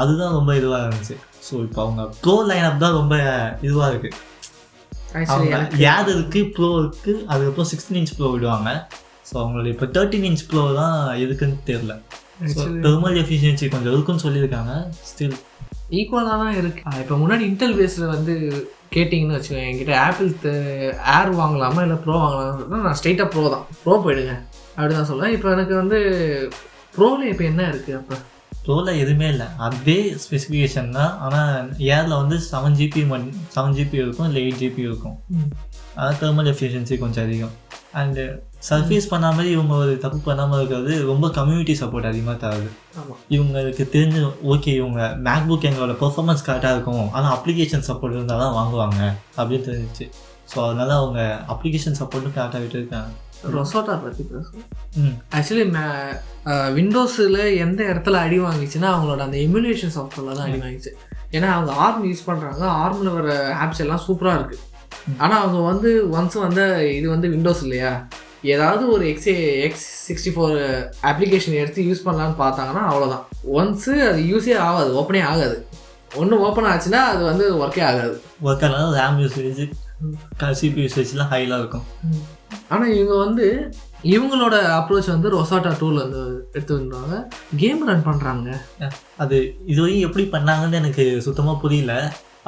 அதுதான் 0.00 0.36
ரொம்ப 0.38 0.50
இதுவாக 0.60 0.84
இருந்துச்சு. 0.84 1.16
ஸோ 1.46 1.54
இப்போ 1.66 1.80
அவங்க 1.84 2.02
ப்ரோ 2.24 2.36
லைனப் 2.50 2.82
தான் 2.84 2.96
ரொம்ப 3.00 3.14
இதுவாக 3.68 3.90
இருக்குது 3.92 4.32
யார் 5.86 6.08
இருக்கு 6.14 6.40
ப்ரோ 6.54 6.68
இருக்கு 6.82 7.12
அதுக்கப்புறம் 7.32 7.68
சிக்ஸ்டீன் 7.72 7.98
இன்ச் 8.00 8.14
ப்ரோ 8.18 8.30
விடுவாங்க. 8.34 8.70
ஸோ 9.28 9.34
அவங்களோட 9.40 9.68
இப்போ 9.74 9.86
தேர்ட்டின் 9.96 10.26
இன்ச் 10.28 10.46
ப்ரோ 10.50 10.62
தான் 10.80 10.96
எதுக்குன்னு 11.24 11.58
தெரியல. 11.68 11.94
தெர்மல் 12.86 13.18
எஃபிஷியன்சி 13.20 13.66
கொஞ்சம் 13.74 13.92
இருக்குன்னு 13.94 14.24
சொல்லியிருக்காங்க. 14.26 14.72
ஸ்டில் 15.10 15.36
ஈக்குவலாக 15.98 16.36
தான் 16.42 16.56
இருக்குது 16.60 17.00
இப்போ 17.02 17.16
முன்னாடி 17.22 17.44
இன்டெல் 17.50 17.76
பேஸில் 17.80 18.12
வந்து 18.14 18.34
கேட்டிங்கன்னு 18.96 19.36
வச்சுக்கோங்க 19.36 19.68
என்கிட்ட 19.70 19.94
ஆப்பிள் 20.06 20.30
ஏர் 21.16 21.32
வாங்கலாமா 21.40 21.80
இல்லை 21.86 21.98
ப்ரோ 22.04 22.16
வாங்கலாமா 22.24 22.82
நான் 22.86 22.98
ஸ்ட்ரைட்டாக 23.00 23.28
ப்ரோ 23.34 23.44
தான். 23.54 23.66
ப்ரோ 23.82 23.96
போயிடுங்க. 24.04 24.34
அப்படி 24.76 24.92
தான் 24.98 25.10
சொல்லுவேன். 25.10 25.34
இப்போ 25.36 25.48
எனக்கு 25.56 25.74
வந்து 25.82 25.98
ப்ரோவில் 26.96 27.30
இப்போ 27.32 27.44
என்ன 27.50 27.62
இருக்குது 27.72 27.98
அப்போ? 28.00 28.16
ப்ரோவில் 28.66 28.98
எதுவுமே 29.02 29.26
இல்லை. 29.34 29.46
அதே 29.66 29.98
ஸ்பெசிஃபிகேஷன் 30.24 30.90
தான். 30.98 31.12
ஆனால் 31.24 31.54
ஏரில் 31.94 32.20
வந்து 32.20 32.36
செவன் 32.50 32.76
ஜிபி 32.80 33.02
மட் 33.10 33.26
செவன் 33.54 33.76
ஜிபி 33.78 33.96
இருக்கும் 34.02 34.28
இல்லை 34.28 34.42
எயிட் 34.44 34.60
ஜிபி 34.62 34.82
இருக்கும். 34.88 35.16
அதான் 35.98 36.18
தெர்மல் 36.22 36.50
எஃபிஷியன்சி 36.52 36.96
கொஞ்சம் 37.04 37.24
அதிகம். 37.26 37.54
அண்டு 38.02 38.24
சர்ஃபேஸ் 38.68 39.08
பண்ணாமல் 39.12 39.48
இவங்க 39.54 39.72
ஒரு 39.84 39.94
தப்பு 40.04 40.18
பண்ணாமல் 40.26 40.58
இருக்கிறது 40.58 40.92
ரொம்ப 41.10 41.26
கம்யூனிட்டி 41.38 41.74
சப்போர்ட் 41.80 42.08
அதிகமாக 42.10 42.36
தருது 42.44 42.70
இவங்களுக்கு 43.34 43.84
தெரிஞ்சு 43.94 44.20
ஓகே 44.52 44.72
இவங்க 44.80 45.00
மேக்புக் 45.26 45.66
எங்களோட 45.70 45.94
பெர்ஃபார்மன்ஸ் 46.02 46.46
கரெக்டாக 46.46 46.74
இருக்கும். 46.76 47.08
ஆனால் 47.16 47.32
அப்ளிகேஷன் 47.36 47.84
சப்போர்ட் 47.88 48.16
இருந்தால் 48.16 48.42
தான் 48.44 48.56
வாங்குவாங்க 48.58 49.00
அப்படின்னு 49.38 49.66
தெரிஞ்சிச்சு. 49.68 50.06
ஸோ 50.52 50.56
அதனால 50.66 50.90
அவங்க 51.00 51.20
அப்ளிகேஷன் 51.54 51.98
சப்போர்ட்டும் 52.00 52.36
கரெக்டாக 52.38 52.62
விட்டுருக்காங்க. 52.64 53.12
ரொசோட்டா 53.54 53.94
பற்றி 54.02 54.22
பேசுவோம். 54.32 54.66
ம். 55.00 55.14
ஆக்சுவலி 55.36 55.64
விண்டோஸில் 56.78 57.40
எந்த 57.64 57.80
இடத்துல 57.92 58.20
அடி 58.26 58.38
வாங்கிச்சுன்னா 58.46 58.90
அவங்களோட 58.94 59.22
அந்த 59.28 59.38
எமுலேஷன் 59.46 59.94
சாஃப்ட்வேரில் 59.96 60.38
தான் 60.38 60.46
அடி 60.48 60.60
வாங்கிச்சு. 60.64 60.92
ஏன்னா 61.36 61.48
அவங்க 61.56 61.72
ஆர்ம் 61.84 62.06
யூஸ் 62.10 62.28
பண்ணுறாங்க 62.28 62.64
ஆர்மில் 62.82 63.16
வர 63.18 63.28
ஆப்ஸ் 63.64 63.82
எல்லாம் 63.84 64.04
சூப்பராக 64.06 64.38
இருக்குது 64.40 64.62
ஆனால் 65.22 65.40
அவங்க 65.44 65.60
வந்து 65.70 65.90
ஒன்ஸ் 66.18 66.36
வந்து 66.46 66.64
இது 66.98 67.06
வந்து 67.14 67.28
விண்டோஸ் 67.32 67.64
இல்லையா? 67.66 67.90
ஏதாவது 68.52 68.84
ஒரு 68.94 69.04
X 69.12 69.28
X 69.66 69.86
sixty 70.08 70.30
four 70.34 70.56
application 71.10 71.58
எடுத்து 71.62 71.86
யூஸ் 71.88 72.04
பண்ணலான்னு 72.06 72.36
பார்த்தாங்கன்னா 72.42 72.82
அவ்வளோதான் 72.90 73.24
ஒன்ஸு 73.58 73.94
அது 74.08 74.20
யூஸே 74.32 74.54
ஆகாது 74.66 74.90
ஓப்பனே 75.00 75.22
ஆகாது. 75.30 75.56
ஒன்று 76.20 76.42
ஓப்பன் 76.46 76.68
ஆச்சுன்னா 76.72 77.00
அது 77.12 77.22
வந்து 77.30 77.44
ஒர்க்கே 77.62 77.82
ஆகாது. 77.90 78.16
ஒர்க் 78.46 78.64
ஆனால் 78.66 78.94
ரேம் 78.98 79.18
யூசேஜ் 79.22 79.62
சிபி 80.60 80.80
யூசேஜ்லாம் 80.84 81.32
ஹைலாக 81.32 81.62
இருக்கும். 81.62 81.86
ஆனால் 82.72 82.92
இவங்க 82.98 83.14
வந்து 83.24 83.46
இவங்களோட 84.14 84.54
அப்ரோச் 84.78 85.08
வந்து 85.14 85.28
ரொசாட்டா 85.34 85.72
டூல் 85.80 86.02
வந்து 86.02 86.22
எடுத்து 86.56 86.76
வந்துருவாங்க 86.76 87.16
கேம் 87.62 87.82
ரன் 87.90 88.06
பண்ணுறாங்க 88.08 88.48
அது 89.24 89.36
இதுவரையும் 89.72 90.06
எப்படி 90.08 90.24
பண்ணாங்கன்னு 90.34 90.80
எனக்கு 90.82 91.04
சுத்தமாக 91.26 91.62
புரியல. 91.64 91.94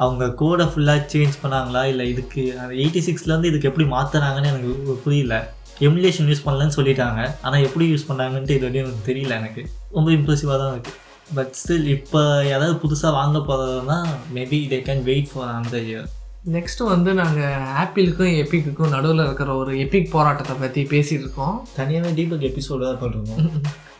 அவங்க 0.03 0.23
கோடை 0.41 0.65
ஃபுல்லாக 0.71 1.07
சேஞ்ச் 1.13 1.37
பண்ணாங்களா? 1.43 1.81
இல்லை 1.91 2.03
இதுக்கு 2.13 2.41
எயிட்டி 2.81 3.01
சிக்ஸ்லேருந்து 3.07 3.49
இதுக்கு 3.51 3.69
எப்படி 3.69 3.87
மாற்றுறாங்கன்னு 3.93 4.51
எனக்கு 4.53 4.99
புரியல. 5.05 5.35
எமுலேஷன் 5.85 6.29
யூஸ் 6.29 6.45
பண்ணலன்னு 6.45 6.75
சொல்லிட்டாங்க. 6.77 7.21
ஆனால் 7.45 7.65
எப்படி 7.67 7.85
யூஸ் 7.93 8.07
பண்ணாங்கன்ட்டு 8.09 8.55
இது 8.57 8.65
வரையும் 8.67 8.85
எனக்கு 8.85 9.07
தெரியல 9.09 9.33
எனக்கு. 9.41 9.63
ரொம்ப 9.97 10.09
இம்ப்ரெசிவாக 10.17 10.57
தான் 10.61 10.73
இருக்குது 10.75 11.03
பட் 11.37 11.51
ஸ்டில் 11.59 11.87
இப்போ 11.95 12.19
யாராவது 12.51 12.75
புதுசாக 12.83 13.11
வாங்க 13.19 13.37
போகிறதுனா 13.49 13.97
maybe 14.35 14.59
they 14.73 14.79
can 14.87 15.03
wait 15.09 15.29
for 15.31 15.51
அந்த 15.57 15.77
இயர் 15.89 16.07
நெக்ஸ்ட்டு 16.55 16.89
வந்து 16.91 17.11
நாங்கள் 17.19 17.63
ஆப்பிளுக்கும் 17.81 18.35
எப்பிக்குக்கும் 18.41 18.93
நடுவில் 18.95 19.23
இருக்கிற 19.25 19.49
ஒரு 19.61 19.71
எப்பிக் 19.83 20.13
போராட்டத்தை 20.13 20.55
பற்றி 20.61 20.81
பேசிகிட்டு 20.93 21.25
இருக்கோம். 21.25 21.55
தனியாகவே 21.77 22.11
டீபக் 22.19 22.45
எபிசோடு 22.49 22.85
தான் 22.87 23.01
பண்ணுறோம் 23.01 23.49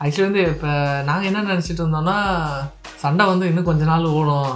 ஆக்சுவலி 0.03 0.27
வந்து 0.27 0.43
இப்போ 0.53 0.71
நாங்கள் 1.09 1.27
என்ன 1.29 1.43
நினச்சிட்டு 1.51 1.81
இருந்தோம்னா 1.83 2.17
சண்டை 3.03 3.25
வந்து 3.31 3.49
இன்னும் 3.49 3.67
கொஞ்ச 3.69 3.83
நாள் 3.91 4.13
ஓடும். 4.19 4.53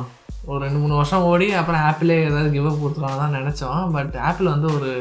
ஒரு 0.49 0.59
ரெண்டு 0.65 0.79
மூணு 0.83 0.95
வருஷம் 0.99 1.25
ஓடி 1.31 1.47
அப்புறம் 1.61 1.83
ஆப்பிளே 1.89 2.17
ஏதாவது 2.29 2.53
கிவ் 2.55 2.69
அப் 2.69 2.81
கொடுத்துருவாங்க 2.83 3.19
தான் 3.23 3.37
நினச்சோம். 3.39 3.81
பட் 3.95 4.15
ஆப்பிள் 4.29 4.53
வந்து 4.53 4.69
ஒரு 4.77 4.91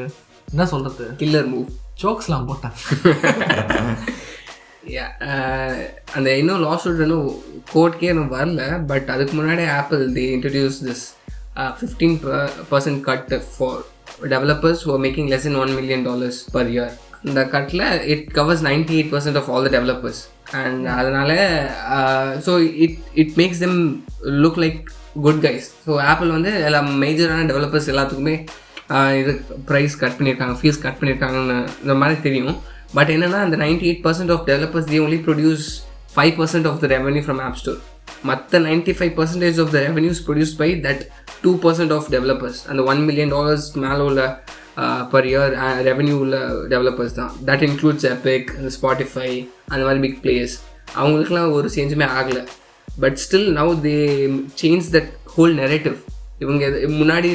என்ன 0.53 0.67
சொல்கிறது 0.73 1.07
கில்லர் 1.23 1.49
மூவ் 1.53 1.71
ஜோக்ஸ்லாம் 1.97 2.49
போட்டான். 2.51 2.77
அந்த 6.15 6.29
இன்னும் 6.37 6.61
லாஸ் 6.61 6.87
இன்னும் 6.87 7.29
கோர்ட்கே 7.73 8.09
இன்னும் 8.09 8.33
வரல 8.33 8.63
பட் 8.87 9.09
அதுக்கு 9.11 9.35
முன்னாடி 9.37 9.65
Apple 9.71 10.03
the 10.13 10.25
introduce 10.37 10.79
this 10.87 11.05
fifteen 11.81 12.17
percent 12.71 13.01
cut 13.01 13.33
for 13.51 13.83
developers 14.29 14.83
oh 14.89 14.97
making 14.97 15.29
less 15.29 15.47
in 15.47 15.55
one 15.55 15.73
million 15.75 16.05
dollars 16.05 16.41
per 16.53 16.67
year 16.67 16.93
இந்த 17.25 17.41
கட்டில் 17.47 17.85
it 18.07 18.27
covers 18.33 18.65
ninety 18.65 18.95
eight 18.95 19.13
percent 19.13 19.37
of 19.37 19.51
all 19.51 19.67
the 19.69 19.73
developers 19.79 20.21
and 20.53 20.87
அதனால் 20.87 21.35
so 22.47 22.55
it 22.77 22.99
it 23.15 23.35
makes 23.37 23.59
them 23.59 23.79
look 24.45 24.59
like 24.59 24.81
good 25.23 25.43
guys 25.45 25.69
so 25.87 25.93
Apple 26.05 26.31
வந்து 26.31 26.53
எல்லா 26.65 26.81
மேஜரான 27.05 27.47
developers 27.47 27.91
எல்லாத்துக்குமே 27.95 28.37
இது 29.21 29.33
price 29.69 29.95
cut 30.03 30.17
பண்ணியிருக்காங்க 30.19 30.55
fees 30.61 30.83
cut 30.85 30.99
பண்ணியிருக்காங்கன்னு 31.01 31.59
இந்த 31.85 31.95
மாதிரி 32.01 32.17
தெரியும். 32.27 32.57
பட் 32.97 33.11
என்னென்னா 33.15 33.41
அந்த 33.47 33.57
ninety 33.63 33.87
eight 33.91 34.05
percent 34.07 34.33
of 34.35 34.45
developers 34.51 34.89
the 34.93 34.99
only 35.05 35.19
produce 35.27 35.67
five 36.15 36.33
percent 36.39 36.69
of 36.71 36.81
the 36.85 36.89
revenue 36.95 37.23
from 37.27 37.41
App 37.47 37.59
Store 37.61 37.81
மற்ற 38.29 38.61
ninety 38.69 38.93
five 38.99 39.13
percentage 39.19 39.59
of 39.65 39.71
the 39.75 39.81
revenues 39.87 40.23
produce 40.29 40.55
by 40.63 40.69
that 40.87 41.03
two 41.43 41.51
percent 41.65 41.93
of 41.97 42.09
developers 42.15 42.61
அந்த 42.71 42.81
one 42.93 43.03
million 43.09 43.35
dollars 43.37 43.67
மேலே 43.85 44.03
உள்ள 44.09 44.23
per 45.13 45.27
year 45.31 45.55
revenue 45.89 46.17
உள்ள 46.25 46.37
developers 46.73 47.17
தான். 47.21 47.33
That 47.49 47.65
includes 47.69 48.07
Epic 48.15 48.51
Spotify 48.77 49.31
அந்த 49.73 49.83
மாதிரி 49.87 50.01
big 50.07 50.21
players 50.25 50.57
அவங்களுக்குலாம் 51.01 51.53
ஒரு 51.59 51.69
சேஞ்சுமே 51.77 52.09
ஆகலை. 52.19 52.43
But 52.89 53.19
still 53.25 53.49
now 53.59 53.75
they 53.87 53.97
change 54.63 54.89
that 54.97 55.11
whole 55.35 55.55
narrative 55.63 55.99
இவங்க 56.41 56.67
எது- 56.67 56.91
முன்னாடி 56.91 57.29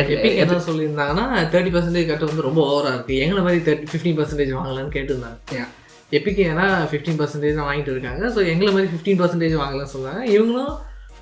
எபிக் 0.00 0.40
என்ன 0.42 0.56
சொல்லியிருந்தாங்கன்னா 0.66 1.24
தேர்ட்டி 1.52 1.70
பர்சன்டேஜ் 1.74 2.06
கட்டு 2.06 2.26
வந்து 2.26 2.42
ரொம்ப 2.42 2.60
ஓவராக 2.70 2.94
இருக்குது 2.94 3.18
எங்களை 3.18 3.42
மாதிரி 3.42 3.62
தேர்ட்டி 3.68 3.88
ஃபிஃப்டீன் 3.92 4.18
பர்சன்டேஜ் 4.18 4.56
வாங்கலாம்னு 4.58 4.94
கேட்டிருந்தாங்க. 4.96 5.66
எபிக் 6.10 6.38
ஏன்னா 6.46 6.66
ஃபிஃப்டீன் 6.90 7.18
பர்சன்டேஜ் 7.20 7.54
தான் 7.54 7.68
வாங்கிட்டு 7.70 7.88
இருக்காங்க. 7.88 8.28
ஸோ 8.28 8.46
எங்களை 8.46 8.72
மாதிரி 8.72 8.88
ஃபிஃப்டீன் 8.92 9.20
பர்சன்டேஜ் 9.20 9.60
வாங்கலாம்னு 9.62 9.94
சொன்னாங்க 9.96 10.22
இவங்களும் 10.30 10.72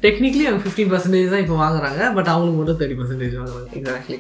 டெக்னிக்கலி 0.03 0.45
அவங்க 0.49 0.63
ஃபிஃப்டீன் 0.65 0.93
பர்சன்டேஜ் 0.93 1.31
தான் 1.31 1.41
இப்போ 1.41 1.57
வாங்குறாங்க. 1.65 2.15
பட் 2.15 2.29
அவங்களுக்கு 2.29 2.59
மட்டும் 2.59 2.81
தேர்ட்டி 2.81 2.99
பர்சன்டேஜ் 3.01 3.39
வாங்குறாங்க. 3.39 3.71
எக்ஸாக்ட்லி 3.73 4.19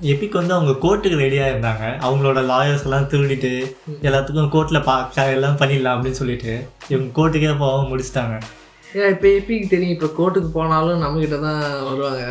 எபிக் 0.00 0.32
வந்து 0.32 0.54
அவங்க 0.54 0.72
கோர்ட்டுக்கு 0.82 1.18
ரெடியாக 1.18 1.52
இருந்தாங்க 1.52 1.84
அவங்களோட 2.00 2.40
லாயர்ஸ் 2.50 2.82
எல்லாம் 2.82 3.08
திருடிட்டு 3.08 3.52
எல்லாத்துக்கும் 4.02 4.52
கோர்ட்டில் 4.52 4.82
பார்க்க 4.82 5.30
எல்லாம் 5.30 5.56
பண்ணிடலாம் 5.56 5.96
அப்படின்னு 5.96 6.20
சொல்லிட்டு 6.22 6.52
இவங்க 6.88 7.10
கோர்ட்டுக்கே 7.18 7.58
போகாம 7.58 7.88
முடிச்சிட்டாங்க. 7.88 8.36
இப்போ 8.94 9.28
எபிக் 9.30 9.70
தெரியும் 9.70 9.94
இப்போ 9.94 10.08
கோர்ட்டுக்கு 10.16 10.50
போனாலும் 10.50 11.02
நம்மக்கிட்ட 11.02 11.38
தான் 11.40 11.60
வருவாங்க. 11.86 12.24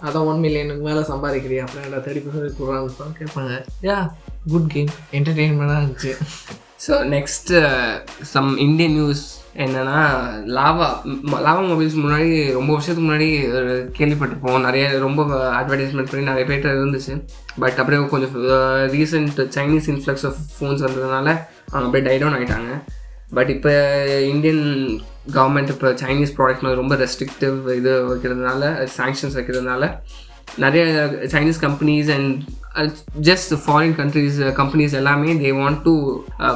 அதான் 0.00 0.26
ஒன் 0.26 0.42
மில்லியனுக்கு 0.42 0.82
மேலே 0.82 1.02
சம்பாதிக்கிறியா? 1.08 1.62
அப்புறம் 1.64 2.04
தேர்ட்டி 2.04 2.20
பர்சன்டேஜ் 2.20 2.58
கொடுறாங்க 2.58 3.16
கேட்பாங்க 3.18 3.54
யா 3.82 3.96
குட் 4.46 4.70
கேம் 4.72 4.90
என்டர்டெயின்மெண்ட்டாக 5.12 5.80
இருந்துச்சு. 5.80 6.12
So 6.78 6.94
next 7.10 7.56
some 8.30 8.50
Indian 8.58 8.94
news 8.94 9.24
என்னென்னா 9.56 9.98
லாவா 10.56 10.88
லாவா 11.38 11.62
மொபைல்ஸ் 11.66 11.96
முன்னாடி 12.00 12.28
ரொம்ப 12.52 12.70
வருஷத்துக்கு 12.72 13.06
முன்னாடி 13.06 13.28
அஹ், 13.50 13.66
கேள்விப்பட்டிருப்போம். 13.98 14.60
நிறைய 14.60 14.84
ரொம்ப 14.98 15.20
அட்வர்டைஸ்மெண்ட் 15.58 16.10
பண்ணி 16.10 16.30
நிறைய 16.30 16.46
பேர்ட்ட 16.46 16.76
இருந்துச்சு. 16.76 17.14
பட் 17.58 17.78
அப்படியே 17.78 18.00
கொஞ்சம் 18.08 18.36
recent 18.94 19.40
Chinese 19.56 19.90
influx 19.92 20.26
of 20.26 20.40
phones 20.54 20.86
வந்ததுனால 20.86 21.28
அவங்க 21.70 21.86
அப்படியே 21.86 22.06
டைடவுன் 22.08 22.36
ஆகிட்டாங்க 22.38 22.72
பட் 23.32 23.50
இப்போ 23.50 23.72
இந்தியன் 24.32 24.64
கவர்மெண்ட் 25.32 25.72
இப்போ 25.74 25.88
சைனீஸ் 26.02 26.34
ப்ராடக்ட் 26.36 26.64
மேலே 26.64 26.76
ரொம்ப 26.76 26.96
ரெஸ்ட்ரிக்டிவ் 26.96 27.56
இது 27.76 27.92
வைக்கிறதுனால 28.08 28.62
சாங்ஷன்ஸ் 28.96 29.38
வைக்கிறதுனால 29.38 29.84
நிறைய 30.58 30.84
Chinese 31.32 31.60
companies 31.64 32.08
and 32.14 32.38
just 33.28 33.52
foreign 33.62 33.94
countries 33.94 34.38
companies 34.58 34.94
எல்லாமே 34.98 35.30
they 35.40 35.50
want 35.58 35.80
to 35.84 35.92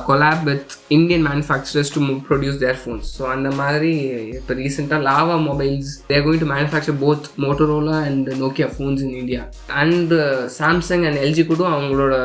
collab 0.09 0.43
with 0.49 0.73
Indian 0.89 1.25
manufacturers 1.29 1.93
to 1.95 2.01
produce 2.29 2.59
their 2.59 2.79
phones 2.83 3.09
so 3.17 3.25
அந்த 3.31 3.51
மாதிரி 3.53 3.93
இப்போ 4.33 4.55
ரீசெண்டாக 4.55 5.07
Lava 5.09 5.37
mobiles 5.49 5.93
they're 6.07 6.25
going 6.27 6.43
to 6.45 6.51
manufacture 6.53 6.99
both 7.03 7.29
Motorola 7.45 7.99
and 8.09 8.31
Nokia 8.41 8.69
phones 8.75 9.05
in 9.07 9.17
India 9.17 9.43
and 9.83 10.15
Samsung 10.59 11.07
and 11.11 11.21
LG 11.25 11.45
கூட 11.45 11.69
அவங்களோட 11.75 12.17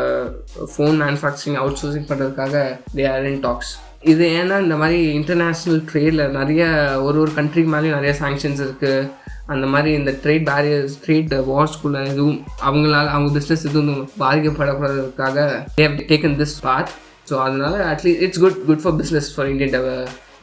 phone 0.73 0.97
manufacturing 0.97 1.59
out 1.63 1.79
sourcing 1.83 2.09
பண்ணுறதுக்காக 2.09 2.65
they 2.95 3.05
are 3.07 3.29
in 3.31 3.41
tax 3.41 3.73
இது 4.01 4.25
ஏன்னா 4.35 4.57
இந்த 4.61 4.75
மாதிரி 4.75 4.99
இன்டர்நேஷ்னல் 5.13 5.79
ட்ரேடில் 5.89 6.23
நிறைய 6.31 6.63
ஒரு 7.01 7.17
ஒரு 7.19 7.31
கண்ட்ரிக்கு 7.31 7.71
மேலேயும் 7.73 7.97
நிறைய 7.97 8.13
சாங்ஷன்ஸ் 8.19 8.61
இருக்குது 8.65 9.09
அந்த 9.47 9.65
மாதிரி 9.67 9.89
இந்த 9.93 10.11
ட்ரேட் 10.23 10.45
பேரியர்ஸ் 10.49 10.95
ட்ரேட் 11.05 11.33
வார்ஸ்குள்ளே 11.49 12.01
எதுவும் 12.05 12.37
அவங்களால 12.61 13.05
அவங்க 13.07 13.31
பிஸ்னஸ் 13.37 13.65
எதுவும் 13.69 13.91
பாதிக்கப்படக்கூடாததுக்காக 14.19 15.37
they've 15.75 15.97
taken 16.03 16.37
this 16.41 16.55
path 16.61 16.91
so 17.29 17.35
அதனால 17.39 17.75
at least 17.89 18.23
it's 18.23 18.41
good 18.41 18.59
good 18.65 18.83
for 18.83 18.95
business 19.01 19.29
for 19.35 19.49
Indian 19.49 19.75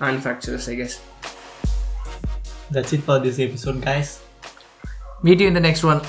manufacturers 0.03 0.69
I 0.69 0.77
guess 0.77 0.97
that's 2.73 2.95
it 2.95 3.07
for 3.09 3.23
this 3.27 3.41
episode 3.47 3.81
guys. 3.89 4.11
Meet 5.23 5.43
you 5.43 5.49
இந்த 5.49 5.61
நெக்ஸ்ட் 5.61 5.87
ஒன் 5.87 6.01